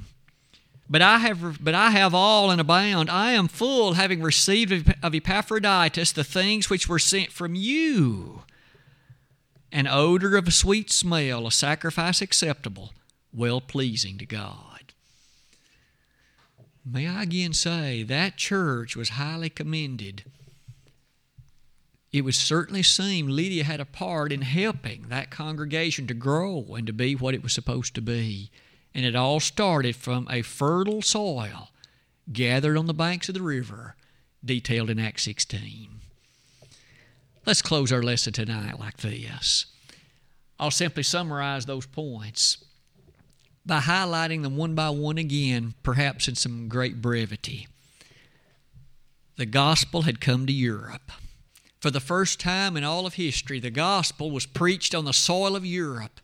But 0.91 1.01
I 1.01 1.19
have, 1.19 1.65
but 1.65 1.75
I 1.75 1.91
have 1.91 2.15
all 2.15 2.51
and 2.51 2.61
abound. 2.61 3.09
I 3.09 3.31
am 3.31 3.49
full, 3.49 3.95
having 3.95 4.21
received 4.21 4.95
of 5.03 5.15
Epaphroditus 5.15 6.13
the 6.13 6.25
things 6.25 6.69
which 6.69 6.89
were 6.89 6.99
sent 6.99 7.31
from 7.31 7.55
you 7.55 8.43
an 9.73 9.87
odor 9.87 10.37
of 10.37 10.47
a 10.47 10.51
sweet 10.51 10.91
smell, 10.91 11.47
a 11.47 11.51
sacrifice 11.51 12.21
acceptable, 12.21 12.93
well 13.33 13.61
pleasing 13.61 14.19
to 14.19 14.27
God. 14.27 14.93
May 16.85 17.07
I 17.07 17.23
again 17.23 17.53
say 17.53 18.03
that 18.03 18.37
church 18.37 18.97
was 18.97 19.11
highly 19.11 19.49
commended. 19.49 20.25
It 22.13 22.23
would 22.23 22.35
certainly 22.35 22.83
seem 22.83 23.29
Lydia 23.29 23.65
had 23.65 23.81
a 23.81 23.87
part 23.87 24.33
in 24.33 24.43
helping 24.43 25.07
that 25.09 25.31
congregation 25.31 26.07
to 26.09 26.15
grow 26.15 26.67
and 26.77 26.87
to 26.87 26.93
be 26.93 27.15
what 27.15 27.35
it 27.35 27.43
was 27.43 27.53
supposed 27.53 27.95
to 27.95 28.03
be. 28.03 28.51
And 28.95 29.07
it 29.07 29.17
all 29.17 29.41
started 29.41 29.97
from 29.97 30.27
a 30.29 30.43
fertile 30.43 31.01
soil 31.01 31.71
gathered 32.31 32.77
on 32.77 32.87
the 32.87 32.95
banks 32.95 33.29
of 33.29 33.35
the 33.35 33.43
river, 33.43 33.97
detailed 34.45 34.91
in 34.91 34.99
Acts 34.99 35.23
16. 35.23 35.89
Let's 37.47 37.63
close 37.63 37.91
our 37.91 38.03
lesson 38.03 38.33
tonight 38.33 38.79
like 38.79 38.99
this. 38.99 39.67
I'll 40.61 40.71
simply 40.71 41.03
summarize 41.03 41.65
those 41.65 41.87
points 41.87 42.63
by 43.65 43.81
highlighting 43.81 44.43
them 44.43 44.57
one 44.57 44.75
by 44.75 44.91
one 44.91 45.19
again, 45.19 45.75
perhaps 45.83 46.29
in 46.29 46.35
some 46.35 46.69
great 46.69 47.01
brevity. 47.01 47.69
The 49.37 49.47
gospel 49.47 50.03
had 50.03 50.21
come 50.21 50.47
to 50.47 50.53
Europe. 50.53 51.13
For 51.81 51.91
the 51.91 52.01
first 52.01 52.39
time 52.39 52.77
in 52.77 52.85
all 52.85 53.07
of 53.07 53.15
history, 53.15 53.59
the 53.59 53.71
gospel 53.71 54.31
was 54.31 54.47
preached 54.47 54.95
on 54.95 55.05
the 55.05 55.13
soil 55.13 55.57
of 55.57 55.67
Europe. 55.67 56.21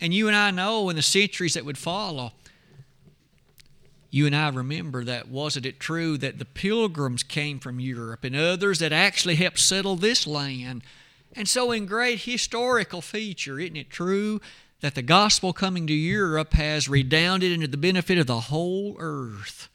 And 0.00 0.14
you 0.14 0.28
and 0.28 0.36
I 0.36 0.50
know 0.50 0.88
in 0.88 0.96
the 0.96 1.02
centuries 1.02 1.54
that 1.54 1.64
would 1.64 1.78
follow, 1.78 2.32
you 4.10 4.26
and 4.26 4.34
I 4.34 4.48
remember 4.48 5.04
that 5.04 5.28
wasn't 5.28 5.66
it 5.66 5.78
true 5.78 6.18
that 6.18 6.38
the 6.38 6.44
pilgrims 6.44 7.22
came 7.22 7.60
from 7.60 7.80
Europe 7.80 8.24
and 8.24 8.34
others 8.34 8.80
that 8.80 8.92
actually 8.92 9.36
helped 9.36 9.60
settle 9.60 9.96
this 9.96 10.26
land? 10.26 10.82
And 11.34 11.48
so, 11.48 11.70
in 11.70 11.86
great 11.86 12.20
historical 12.20 13.00
feature, 13.00 13.60
isn't 13.60 13.76
it 13.76 13.90
true 13.90 14.40
that 14.80 14.94
the 14.94 15.02
gospel 15.02 15.52
coming 15.52 15.86
to 15.86 15.92
Europe 15.92 16.54
has 16.54 16.88
redounded 16.88 17.52
into 17.52 17.68
the 17.68 17.76
benefit 17.76 18.18
of 18.18 18.26
the 18.26 18.40
whole 18.40 18.96
earth? 18.98 19.68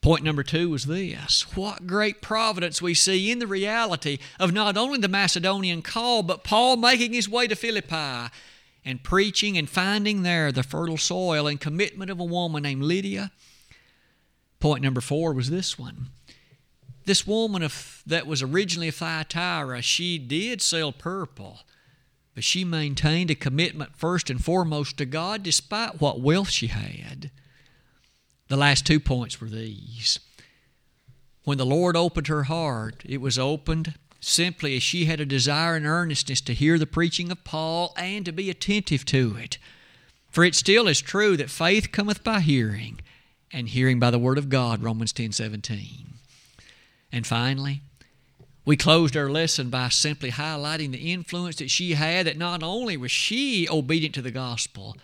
Point 0.00 0.22
number 0.22 0.44
two 0.44 0.70
was 0.70 0.84
this 0.84 1.56
what 1.56 1.86
great 1.86 2.22
providence 2.22 2.80
we 2.80 2.94
see 2.94 3.30
in 3.30 3.40
the 3.40 3.46
reality 3.46 4.18
of 4.38 4.52
not 4.52 4.76
only 4.76 4.98
the 5.00 5.08
Macedonian 5.08 5.82
call, 5.82 6.22
but 6.22 6.44
Paul 6.44 6.76
making 6.76 7.12
his 7.12 7.28
way 7.28 7.48
to 7.48 7.56
Philippi 7.56 8.32
and 8.84 9.02
preaching 9.02 9.58
and 9.58 9.68
finding 9.68 10.22
there 10.22 10.52
the 10.52 10.62
fertile 10.62 10.96
soil 10.96 11.48
and 11.48 11.60
commitment 11.60 12.08
of 12.08 12.20
a 12.20 12.24
woman 12.24 12.62
named 12.62 12.84
Lydia. 12.84 13.32
Point 14.60 14.82
number 14.82 15.00
four 15.00 15.32
was 15.32 15.50
this 15.50 15.76
one. 15.76 16.10
This 17.04 17.26
woman 17.26 17.64
of, 17.64 18.02
that 18.06 18.28
was 18.28 18.42
originally 18.42 18.88
of 18.88 18.94
Thyatira, 18.94 19.82
she 19.82 20.18
did 20.18 20.62
sell 20.62 20.92
purple, 20.92 21.60
but 22.36 22.44
she 22.44 22.66
maintained 22.66 23.30
a 23.30 23.34
commitment 23.34 23.96
first 23.96 24.28
and 24.28 24.44
foremost 24.44 24.98
to 24.98 25.06
God 25.06 25.42
despite 25.42 26.02
what 26.02 26.20
wealth 26.20 26.50
she 26.50 26.66
had. 26.66 27.30
The 28.48 28.58
last 28.58 28.84
two 28.84 29.00
points 29.00 29.40
were 29.40 29.48
these. 29.48 30.20
When 31.44 31.56
the 31.56 31.64
Lord 31.64 31.96
opened 31.96 32.26
her 32.26 32.42
heart, 32.42 33.02
it 33.06 33.22
was 33.22 33.38
opened 33.38 33.94
simply 34.20 34.76
as 34.76 34.82
she 34.82 35.06
had 35.06 35.18
a 35.18 35.24
desire 35.24 35.76
and 35.76 35.86
earnestness 35.86 36.42
to 36.42 36.52
hear 36.52 36.78
the 36.78 36.86
preaching 36.86 37.32
of 37.32 37.42
Paul 37.42 37.94
and 37.96 38.26
to 38.26 38.32
be 38.32 38.50
attentive 38.50 39.06
to 39.06 39.38
it. 39.38 39.56
For 40.28 40.44
it 40.44 40.54
still 40.54 40.88
is 40.88 41.00
true 41.00 41.38
that 41.38 41.48
faith 41.48 41.90
cometh 41.90 42.22
by 42.22 42.40
hearing, 42.40 43.00
and 43.50 43.66
hearing 43.66 43.98
by 43.98 44.10
the 44.10 44.18
word 44.18 44.36
of 44.36 44.50
God, 44.50 44.82
Romans 44.82 45.14
10 45.14 45.32
17. 45.32 46.18
And 47.10 47.26
finally, 47.26 47.80
We 48.66 48.76
closed 48.76 49.16
our 49.16 49.30
lesson 49.30 49.70
by 49.70 49.90
simply 49.90 50.32
highlighting 50.32 50.90
the 50.90 51.12
influence 51.12 51.56
that 51.56 51.70
she 51.70 51.92
had, 51.94 52.26
that 52.26 52.36
not 52.36 52.64
only 52.64 52.96
was 52.96 53.12
she 53.12 53.68
obedient 53.68 54.12
to 54.16 54.22
the 54.22 54.32
gospel, 54.32 54.96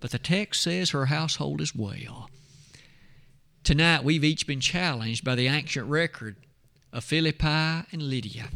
but 0.00 0.10
the 0.10 0.18
text 0.18 0.62
says 0.62 0.90
her 0.90 1.06
household 1.06 1.62
as 1.62 1.74
well. 1.74 2.28
Tonight, 3.64 4.04
we've 4.04 4.22
each 4.22 4.46
been 4.46 4.60
challenged 4.60 5.24
by 5.24 5.34
the 5.34 5.46
ancient 5.46 5.88
record 5.88 6.36
of 6.92 7.04
Philippi 7.04 7.46
and 7.46 8.02
Lydia. 8.02 8.50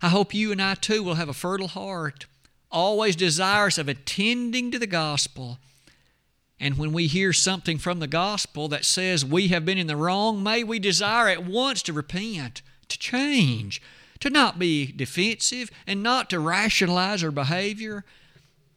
I 0.00 0.08
hope 0.08 0.32
you 0.32 0.52
and 0.52 0.62
I 0.62 0.74
too 0.74 1.02
will 1.02 1.14
have 1.16 1.28
a 1.28 1.34
fertile 1.34 1.68
heart, 1.68 2.24
always 2.72 3.14
desirous 3.14 3.76
of 3.76 3.90
attending 3.90 4.70
to 4.70 4.78
the 4.78 4.86
gospel. 4.86 5.58
And 6.58 6.78
when 6.78 6.94
we 6.94 7.08
hear 7.08 7.34
something 7.34 7.76
from 7.76 8.00
the 8.00 8.06
gospel 8.06 8.68
that 8.68 8.86
says 8.86 9.22
we 9.22 9.48
have 9.48 9.66
been 9.66 9.76
in 9.76 9.86
the 9.86 9.96
wrong, 9.96 10.42
may 10.42 10.64
we 10.64 10.78
desire 10.78 11.28
at 11.28 11.44
once 11.44 11.82
to 11.82 11.92
repent, 11.92 12.62
to 12.88 12.98
change, 12.98 13.82
to 14.20 14.30
not 14.30 14.58
be 14.58 14.92
defensive, 14.92 15.70
and 15.86 16.02
not 16.02 16.30
to 16.30 16.40
rationalize 16.40 17.22
our 17.22 17.30
behavior, 17.30 18.04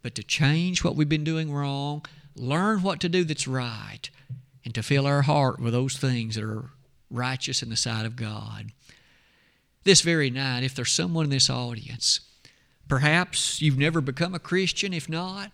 but 0.02 0.16
to 0.16 0.24
change 0.24 0.84
what 0.84 0.96
we've 0.96 1.10
been 1.10 1.24
doing 1.24 1.52
wrong, 1.52 2.06
learn 2.36 2.82
what 2.82 3.00
to 3.02 3.10
do 3.10 3.24
that's 3.24 3.48
right, 3.48 4.10
and 4.64 4.74
to 4.76 4.84
fill 4.84 5.06
our 5.06 5.24
heart 5.24 5.60
with 5.60 5.74
those 5.74 5.98
things 5.98 6.36
that 6.36 6.44
are 6.44 6.70
righteous 7.10 7.64
in 7.64 7.70
the 7.70 7.76
sight 7.76 8.06
of 8.06 8.16
God. 8.16 8.72
This 9.84 10.02
very 10.02 10.30
night, 10.30 10.64
if 10.64 10.76
there's 10.76 10.92
someone 10.92 11.26
in 11.26 11.32
this 11.32 11.50
audience, 11.50 12.22
perhaps 12.88 13.62
you've 13.62 13.78
never 13.78 14.02
become 14.02 14.36
a 14.36 14.40
Christian, 14.40 14.94
if 14.94 15.10
not, 15.10 15.52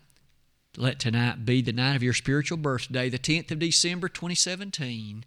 let 0.77 0.99
tonight 0.99 1.45
be 1.45 1.61
the 1.61 1.71
night 1.71 1.95
of 1.95 2.03
your 2.03 2.13
spiritual 2.13 2.57
birthday, 2.57 3.09
the 3.09 3.19
10th 3.19 3.51
of 3.51 3.59
December 3.59 4.09
2017. 4.09 5.23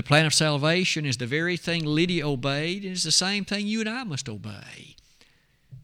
The 0.00 0.04
plan 0.04 0.24
of 0.24 0.32
salvation 0.32 1.04
is 1.04 1.18
the 1.18 1.26
very 1.26 1.58
thing 1.58 1.84
Lydia 1.84 2.26
obeyed, 2.26 2.84
and 2.84 2.92
is 2.92 3.04
the 3.04 3.12
same 3.12 3.44
thing 3.44 3.66
you 3.66 3.80
and 3.80 3.88
I 3.88 4.02
must 4.02 4.30
obey. 4.30 4.96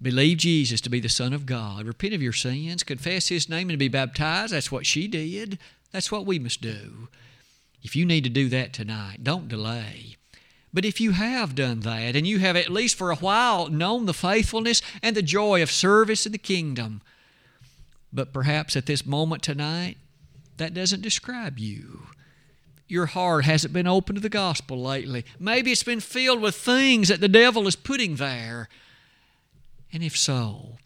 Believe 0.01 0.39
Jesus 0.39 0.81
to 0.81 0.89
be 0.89 1.01
the 1.01 1.11
Son 1.11 1.35
of 1.35 1.45
God. 1.45 1.85
Repent 1.85 2.15
of 2.15 2.23
your 2.23 2.33
sins, 2.33 2.83
confess 2.83 3.29
His 3.29 3.51
name, 3.51 3.69
and 3.69 3.79
be 3.79 3.89
baptized. 3.89 4.55
That's 4.55 4.73
what 4.73 4.87
she 4.87 5.07
did. 5.07 5.59
That's 5.93 6.11
what 6.11 6.25
we 6.25 6.39
must 6.39 6.63
do. 6.63 7.09
If 7.83 7.95
you 7.95 8.07
need 8.07 8.25
to 8.25 8.31
do 8.31 8.49
that 8.49 8.73
tonight, 8.73 9.23
don't 9.23 9.49
delay. 9.49 10.17
But 10.73 10.87
if 10.87 10.99
you 10.99 11.11
have 11.11 11.55
done 11.55 11.81
that, 11.81 12.17
and 12.17 12.27
you 12.27 12.39
have 12.39 12.57
at 12.57 12.71
least 12.71 12.97
for 12.97 13.11
a 13.11 13.17
while 13.17 13.69
known 13.69 14.07
the 14.07 14.15
faithfulness 14.15 14.81
and 15.03 15.15
the 15.15 15.21
joy 15.21 15.63
of 15.63 15.71
service 15.71 16.25
in 16.25 16.33
the 16.33 16.39
kingdom, 16.39 17.03
but 18.11 18.33
perhaps 18.33 18.77
at 18.77 18.87
this 18.87 19.05
moment 19.05 19.43
tonight, 19.43 19.99
that 20.57 20.73
doesn't 20.73 21.03
describe 21.03 21.59
you. 21.59 22.07
Your 22.89 23.07
heart 23.07 23.45
hasn't 23.45 23.73
been 23.73 23.87
open 23.87 24.15
to 24.15 24.21
the 24.21 24.29
gospel 24.29 24.81
lately. 24.81 25.25
Maybe 25.41 25.73
it's 25.73 25.83
been 25.83 26.01
filled 26.01 26.41
with 26.41 26.55
things 26.55 27.09
that 27.09 27.21
the 27.21 27.29
devil 27.29 27.67
is 27.67 27.77
putting 27.77 28.17
there. 28.17 28.69
And 29.93 30.03
if 30.03 30.17
so, 30.17 30.79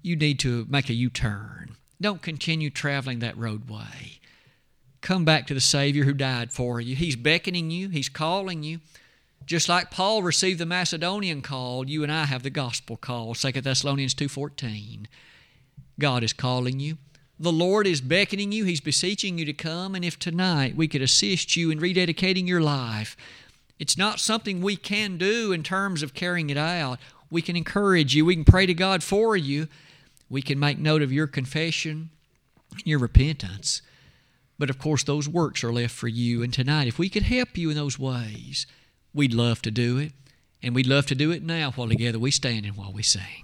you 0.00 0.16
need 0.16 0.38
to 0.40 0.66
make 0.68 0.88
a 0.88 0.94
U 0.94 1.10
turn. 1.10 1.76
Don't 2.00 2.22
continue 2.22 2.70
traveling 2.70 3.18
that 3.18 3.36
roadway. 3.36 4.18
Come 5.02 5.24
back 5.24 5.46
to 5.46 5.54
the 5.54 5.60
Savior 5.60 6.04
who 6.04 6.14
died 6.14 6.52
for 6.52 6.80
you. 6.80 6.96
He's 6.96 7.16
beckoning 7.16 7.70
you, 7.70 7.88
He's 7.88 8.08
calling 8.08 8.62
you. 8.62 8.80
Just 9.44 9.68
like 9.68 9.90
Paul 9.90 10.22
received 10.22 10.60
the 10.60 10.66
Macedonian 10.66 11.42
call, 11.42 11.88
you 11.88 12.02
and 12.02 12.12
I 12.12 12.24
have 12.26 12.42
the 12.44 12.50
gospel 12.50 12.96
call, 12.96 13.34
2 13.34 13.52
Thessalonians 13.52 14.14
2.14. 14.14 15.06
God 15.98 16.22
is 16.22 16.32
calling 16.32 16.80
you. 16.80 16.98
The 17.42 17.50
Lord 17.50 17.88
is 17.88 18.00
beckoning 18.00 18.52
you. 18.52 18.64
He's 18.64 18.80
beseeching 18.80 19.36
you 19.36 19.44
to 19.46 19.52
come. 19.52 19.96
And 19.96 20.04
if 20.04 20.16
tonight 20.16 20.76
we 20.76 20.86
could 20.86 21.02
assist 21.02 21.56
you 21.56 21.72
in 21.72 21.80
rededicating 21.80 22.46
your 22.46 22.60
life, 22.60 23.16
it's 23.80 23.98
not 23.98 24.20
something 24.20 24.60
we 24.60 24.76
can 24.76 25.18
do 25.18 25.50
in 25.50 25.64
terms 25.64 26.04
of 26.04 26.14
carrying 26.14 26.50
it 26.50 26.56
out. 26.56 27.00
We 27.30 27.42
can 27.42 27.56
encourage 27.56 28.14
you. 28.14 28.24
We 28.24 28.36
can 28.36 28.44
pray 28.44 28.66
to 28.66 28.74
God 28.74 29.02
for 29.02 29.36
you. 29.36 29.66
We 30.30 30.40
can 30.40 30.60
make 30.60 30.78
note 30.78 31.02
of 31.02 31.12
your 31.12 31.26
confession, 31.26 32.10
and 32.70 32.86
your 32.86 33.00
repentance. 33.00 33.82
But 34.56 34.70
of 34.70 34.78
course, 34.78 35.02
those 35.02 35.28
works 35.28 35.64
are 35.64 35.72
left 35.72 35.96
for 35.96 36.06
you. 36.06 36.44
And 36.44 36.54
tonight, 36.54 36.86
if 36.86 36.96
we 36.96 37.08
could 37.08 37.24
help 37.24 37.58
you 37.58 37.70
in 37.70 37.76
those 37.76 37.98
ways, 37.98 38.68
we'd 39.12 39.34
love 39.34 39.62
to 39.62 39.72
do 39.72 39.98
it. 39.98 40.12
And 40.62 40.76
we'd 40.76 40.86
love 40.86 41.06
to 41.06 41.16
do 41.16 41.32
it 41.32 41.42
now 41.42 41.72
while 41.72 41.88
together 41.88 42.20
we 42.20 42.30
stand 42.30 42.66
and 42.66 42.76
while 42.76 42.92
we 42.92 43.02
sing. 43.02 43.41